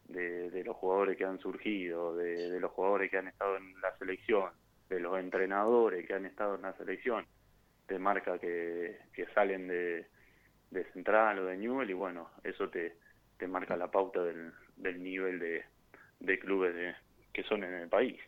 de, 0.08 0.62
los 0.64 0.76
jugadores 0.76 1.16
que 1.16 1.24
han 1.24 1.38
surgido, 1.38 2.14
de, 2.16 2.58
los 2.60 2.70
jugadores 2.72 3.10
que 3.10 3.18
han 3.18 3.28
estado 3.28 3.56
en 3.56 3.80
la 3.80 3.96
selección, 3.98 4.50
de 4.88 5.00
los 5.00 5.18
entrenadores 5.18 6.06
que 6.06 6.14
han 6.14 6.26
estado 6.26 6.56
en 6.56 6.62
la 6.62 6.76
selección, 6.76 7.26
te 7.86 7.98
marca 7.98 8.38
que, 8.38 8.98
que 9.12 9.26
salen 9.34 9.68
de, 9.68 10.06
de 10.70 10.84
Central 10.92 11.38
o 11.38 11.46
de 11.46 11.56
Newell 11.56 11.90
y 11.90 11.94
bueno, 11.94 12.30
eso 12.42 12.68
te, 12.68 12.96
te 13.38 13.46
marca 13.46 13.76
la 13.76 13.90
pauta 13.90 14.22
del, 14.22 14.52
del 14.76 15.02
nivel 15.02 15.38
de, 15.38 15.64
de 16.20 16.38
clubes 16.38 16.74
de, 16.74 16.94
que 17.32 17.44
son 17.44 17.64
en 17.64 17.74
el 17.74 17.88
país. 17.88 18.18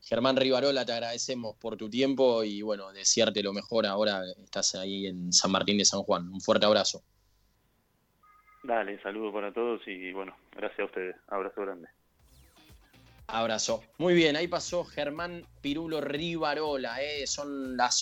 Germán 0.00 0.36
Rivarola, 0.36 0.84
te 0.84 0.92
agradecemos 0.92 1.56
por 1.56 1.76
tu 1.76 1.88
tiempo 1.88 2.42
y 2.42 2.60
bueno, 2.60 2.92
desearte 2.92 3.42
lo 3.42 3.52
mejor 3.52 3.86
ahora 3.86 4.22
estás 4.44 4.74
ahí 4.74 5.06
en 5.06 5.32
San 5.32 5.52
Martín 5.52 5.78
de 5.78 5.84
San 5.84 6.02
Juan. 6.02 6.28
Un 6.28 6.40
fuerte 6.40 6.66
abrazo. 6.66 7.04
Dale, 8.62 9.00
saludo 9.02 9.32
para 9.32 9.52
todos 9.52 9.80
y 9.86 10.12
bueno, 10.12 10.36
gracias 10.52 10.80
a 10.80 10.84
ustedes. 10.84 11.16
Abrazo 11.28 11.62
grande. 11.62 11.88
Abrazo. 13.26 13.82
Muy 13.98 14.14
bien, 14.14 14.36
ahí 14.36 14.46
pasó 14.46 14.84
Germán 14.84 15.44
Pirulo 15.60 16.00
Rivarola. 16.00 17.02
Eh. 17.02 17.26
Son 17.26 17.76
las 17.76 17.98